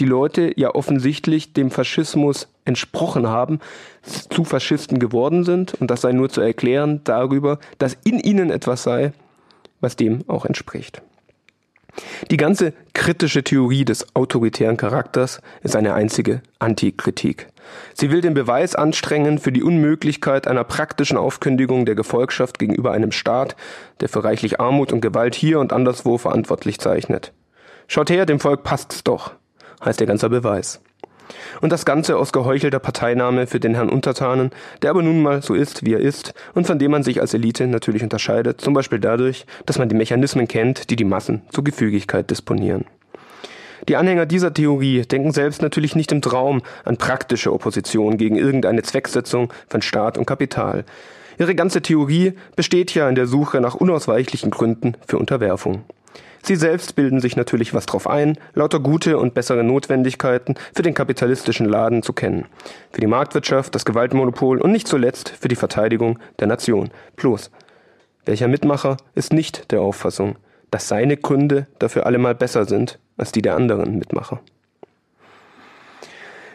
die 0.00 0.04
Leute 0.04 0.52
ja 0.56 0.74
offensichtlich 0.74 1.52
dem 1.52 1.70
Faschismus 1.70 2.48
entsprochen 2.64 3.26
haben, 3.26 3.60
zu 4.02 4.44
Faschisten 4.44 4.98
geworden 4.98 5.44
sind 5.44 5.74
und 5.80 5.90
das 5.90 6.02
sei 6.02 6.12
nur 6.12 6.28
zu 6.28 6.40
erklären 6.40 7.00
darüber, 7.04 7.58
dass 7.78 7.96
in 8.04 8.20
ihnen 8.20 8.50
etwas 8.50 8.82
sei, 8.82 9.12
was 9.80 9.96
dem 9.96 10.24
auch 10.28 10.44
entspricht. 10.44 11.02
Die 12.30 12.36
ganze 12.36 12.72
kritische 12.94 13.44
Theorie 13.44 13.84
des 13.84 14.14
autoritären 14.14 14.76
Charakters 14.76 15.40
ist 15.62 15.76
eine 15.76 15.94
einzige 15.94 16.42
Antikritik. 16.58 17.48
Sie 17.94 18.10
will 18.10 18.20
den 18.20 18.34
Beweis 18.34 18.74
anstrengen 18.74 19.38
für 19.38 19.52
die 19.52 19.62
Unmöglichkeit 19.62 20.46
einer 20.46 20.64
praktischen 20.64 21.16
Aufkündigung 21.16 21.86
der 21.86 21.94
Gefolgschaft 21.94 22.58
gegenüber 22.58 22.92
einem 22.92 23.12
Staat, 23.12 23.56
der 24.00 24.08
für 24.08 24.24
reichlich 24.24 24.60
Armut 24.60 24.92
und 24.92 25.00
Gewalt 25.00 25.34
hier 25.34 25.60
und 25.60 25.72
anderswo 25.72 26.18
verantwortlich 26.18 26.78
zeichnet. 26.78 27.32
Schaut 27.86 28.10
her, 28.10 28.26
dem 28.26 28.40
Volk 28.40 28.62
passt's 28.64 29.04
doch, 29.04 29.32
heißt 29.84 30.00
der 30.00 30.06
ganze 30.06 30.28
Beweis. 30.28 30.80
Und 31.60 31.72
das 31.72 31.84
Ganze 31.84 32.16
aus 32.16 32.32
geheuchelter 32.32 32.78
Parteinahme 32.78 33.46
für 33.46 33.60
den 33.60 33.74
Herrn 33.74 33.88
Untertanen, 33.88 34.50
der 34.82 34.90
aber 34.90 35.02
nun 35.02 35.22
mal 35.22 35.42
so 35.42 35.54
ist, 35.54 35.84
wie 35.84 35.94
er 35.94 36.00
ist 36.00 36.34
und 36.54 36.66
von 36.66 36.78
dem 36.78 36.90
man 36.90 37.02
sich 37.02 37.20
als 37.20 37.34
Elite 37.34 37.66
natürlich 37.66 38.02
unterscheidet, 38.02 38.60
zum 38.60 38.74
Beispiel 38.74 38.98
dadurch, 38.98 39.46
dass 39.66 39.78
man 39.78 39.88
die 39.88 39.96
Mechanismen 39.96 40.48
kennt, 40.48 40.90
die 40.90 40.96
die 40.96 41.04
Massen 41.04 41.42
zur 41.50 41.64
Gefügigkeit 41.64 42.30
disponieren. 42.30 42.84
Die 43.88 43.96
Anhänger 43.96 44.26
dieser 44.26 44.52
Theorie 44.52 45.02
denken 45.02 45.32
selbst 45.32 45.62
natürlich 45.62 45.96
nicht 45.96 46.12
im 46.12 46.20
Traum 46.20 46.62
an 46.84 46.96
praktische 46.96 47.52
Opposition 47.52 48.18
gegen 48.18 48.36
irgendeine 48.36 48.82
Zwecksetzung 48.82 49.52
von 49.68 49.82
Staat 49.82 50.18
und 50.18 50.26
Kapital. 50.26 50.84
Ihre 51.38 51.54
ganze 51.54 51.80
Theorie 51.80 52.34
besteht 52.56 52.94
ja 52.94 53.08
in 53.08 53.14
der 53.14 53.26
Suche 53.26 53.60
nach 53.60 53.76
unausweichlichen 53.76 54.50
Gründen 54.50 54.94
für 55.06 55.18
Unterwerfung. 55.18 55.84
Sie 56.42 56.56
selbst 56.56 56.96
bilden 56.96 57.20
sich 57.20 57.36
natürlich 57.36 57.74
was 57.74 57.86
drauf 57.86 58.08
ein, 58.08 58.38
lauter 58.54 58.80
gute 58.80 59.18
und 59.18 59.34
bessere 59.34 59.64
Notwendigkeiten 59.64 60.54
für 60.74 60.82
den 60.82 60.94
kapitalistischen 60.94 61.68
Laden 61.68 62.02
zu 62.02 62.12
kennen. 62.12 62.46
Für 62.92 63.00
die 63.00 63.06
Marktwirtschaft, 63.06 63.74
das 63.74 63.84
Gewaltmonopol 63.84 64.60
und 64.60 64.72
nicht 64.72 64.88
zuletzt 64.88 65.30
für 65.30 65.48
die 65.48 65.56
Verteidigung 65.56 66.18
der 66.38 66.46
Nation. 66.46 66.90
Plus, 67.16 67.50
Welcher 68.28 68.46
Mitmacher 68.46 68.98
ist 69.14 69.32
nicht 69.32 69.72
der 69.72 69.80
Auffassung, 69.80 70.36
dass 70.70 70.86
seine 70.86 71.16
Gründe 71.16 71.66
dafür 71.78 72.04
allemal 72.04 72.34
besser 72.34 72.66
sind 72.66 72.98
als 73.16 73.32
die 73.32 73.40
der 73.40 73.56
anderen 73.56 73.98
Mitmacher? 73.98 74.40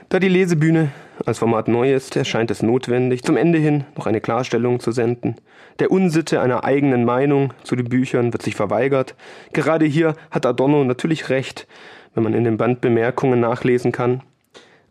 Da 0.09 0.19
die 0.19 0.29
Lesebühne 0.29 0.91
als 1.25 1.39
Format 1.39 1.67
neu 1.67 1.93
ist, 1.93 2.15
erscheint 2.15 2.51
es 2.51 2.61
notwendig, 2.61 3.23
zum 3.23 3.37
Ende 3.37 3.57
hin 3.57 3.85
noch 3.95 4.07
eine 4.07 4.21
Klarstellung 4.21 4.79
zu 4.79 4.91
senden. 4.91 5.35
Der 5.79 5.91
Unsitte 5.91 6.41
einer 6.41 6.63
eigenen 6.63 7.05
Meinung 7.05 7.53
zu 7.63 7.75
den 7.75 7.89
Büchern 7.89 8.33
wird 8.33 8.41
sich 8.41 8.55
verweigert. 8.55 9.15
Gerade 9.53 9.85
hier 9.85 10.15
hat 10.31 10.45
Adorno 10.45 10.83
natürlich 10.83 11.29
recht, 11.29 11.67
wenn 12.13 12.23
man 12.23 12.33
in 12.33 12.43
den 12.43 12.57
Band 12.57 12.81
Bemerkungen 12.81 13.39
nachlesen 13.39 13.91
kann. 13.91 14.21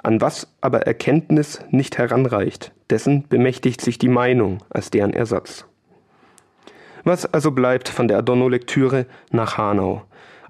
An 0.03 0.21
was 0.21 0.53
aber 0.61 0.83
Erkenntnis 0.83 1.65
nicht 1.71 1.99
heranreicht, 1.99 2.73
dessen 2.91 3.29
bemächtigt 3.29 3.81
sich 3.81 3.99
die 3.99 4.09
Meinung 4.09 4.59
als 4.71 4.91
deren 4.91 5.13
Ersatz. 5.13 5.67
Was 7.05 7.27
also 7.27 7.51
bleibt 7.51 7.89
von 7.89 8.09
der 8.09 8.19
Adorno-Lektüre 8.19 9.07
nach 9.31 9.59
Hanau? 9.59 10.03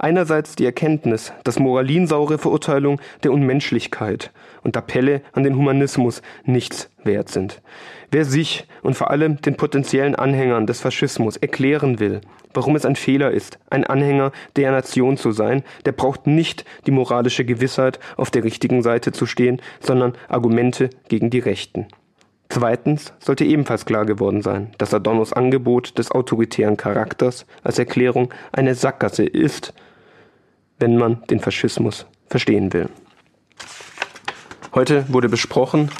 Einerseits 0.04 0.56
die 0.56 0.64
Erkenntnis, 0.64 1.32
dass 1.44 1.60
moralinsaure 1.60 2.36
Verurteilung 2.36 3.00
der 3.22 3.30
Unmenschlichkeit 3.30 4.32
und 4.64 4.76
Appelle 4.76 5.22
an 5.32 5.44
den 5.44 5.54
Humanismus 5.54 6.22
nichts 6.44 6.90
wert 7.04 7.28
sind. 7.28 7.62
Wer 8.10 8.24
sich 8.24 8.66
und 8.82 8.96
vor 8.96 9.12
allem 9.12 9.40
den 9.40 9.56
potenziellen 9.56 10.16
Anhängern 10.16 10.66
des 10.66 10.80
Faschismus 10.80 11.36
erklären 11.36 12.00
will, 12.00 12.20
warum 12.52 12.74
es 12.74 12.84
ein 12.84 12.96
Fehler 12.96 13.30
ist, 13.30 13.60
ein 13.70 13.84
Anhänger 13.84 14.32
der 14.56 14.72
Nation 14.72 15.18
zu 15.18 15.30
sein, 15.30 15.62
der 15.84 15.92
braucht 15.92 16.26
nicht 16.26 16.64
die 16.88 16.90
moralische 16.90 17.44
Gewissheit, 17.44 18.00
auf 18.16 18.32
der 18.32 18.42
richtigen 18.42 18.82
Seite 18.82 19.12
zu 19.12 19.24
stehen, 19.24 19.62
sondern 19.78 20.14
Argumente 20.28 20.90
gegen 21.06 21.30
die 21.30 21.38
Rechten. 21.38 21.86
Zweitens 22.48 23.14
sollte 23.20 23.44
ebenfalls 23.44 23.86
klar 23.86 24.04
geworden 24.04 24.42
sein, 24.42 24.72
dass 24.78 24.92
Adornos 24.92 25.32
Angebot 25.32 25.96
des 25.96 26.10
autoritären 26.10 26.76
Charakters 26.76 27.46
als 27.62 27.78
Erklärung 27.78 28.34
eine 28.50 28.74
Sackgasse 28.74 29.24
ist, 29.24 29.72
wenn 30.82 30.96
man 30.96 31.22
den 31.30 31.38
Faschismus 31.38 32.06
verstehen 32.28 32.72
will. 32.72 32.88
Heute 34.74 35.04
wurde 35.08 35.28
besprochen 35.28 35.90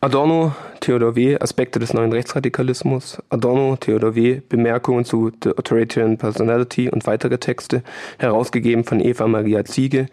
Adorno, 0.00 0.54
Theodor 0.78 1.16
W., 1.16 1.38
Aspekte 1.40 1.80
des 1.80 1.94
neuen 1.94 2.12
Rechtsradikalismus, 2.12 3.20
Adorno, 3.30 3.74
Theodor 3.76 4.14
W., 4.14 4.40
Bemerkungen 4.48 5.04
zu 5.04 5.32
The 5.42 5.50
Authoritarian 5.56 6.16
Personality 6.16 6.88
und 6.90 7.06
weitere 7.08 7.38
Texte, 7.38 7.82
herausgegeben 8.18 8.84
von 8.84 9.00
Eva 9.00 9.26
Maria 9.26 9.64
Ziege, 9.64 10.06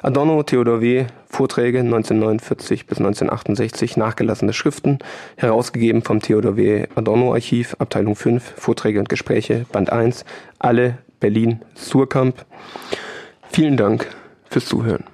Adorno, 0.00 0.42
Theodor 0.42 0.80
W., 0.80 1.04
Vorträge 1.28 1.80
1949 1.80 2.86
bis 2.86 2.98
1968, 2.98 3.98
nachgelassene 3.98 4.54
Schriften, 4.54 5.00
herausgegeben 5.36 6.02
vom 6.02 6.20
Theodor 6.20 6.56
W. 6.56 6.86
Adorno 6.94 7.34
Archiv, 7.34 7.76
Abteilung 7.80 8.16
5, 8.16 8.54
Vorträge 8.56 8.98
und 8.98 9.10
Gespräche, 9.10 9.66
Band 9.72 9.90
1, 9.92 10.24
alle 10.58 10.98
Berlin, 11.22 11.60
Surkamp. 11.76 12.44
Vielen 13.52 13.76
Dank 13.76 14.08
fürs 14.50 14.66
Zuhören. 14.66 15.04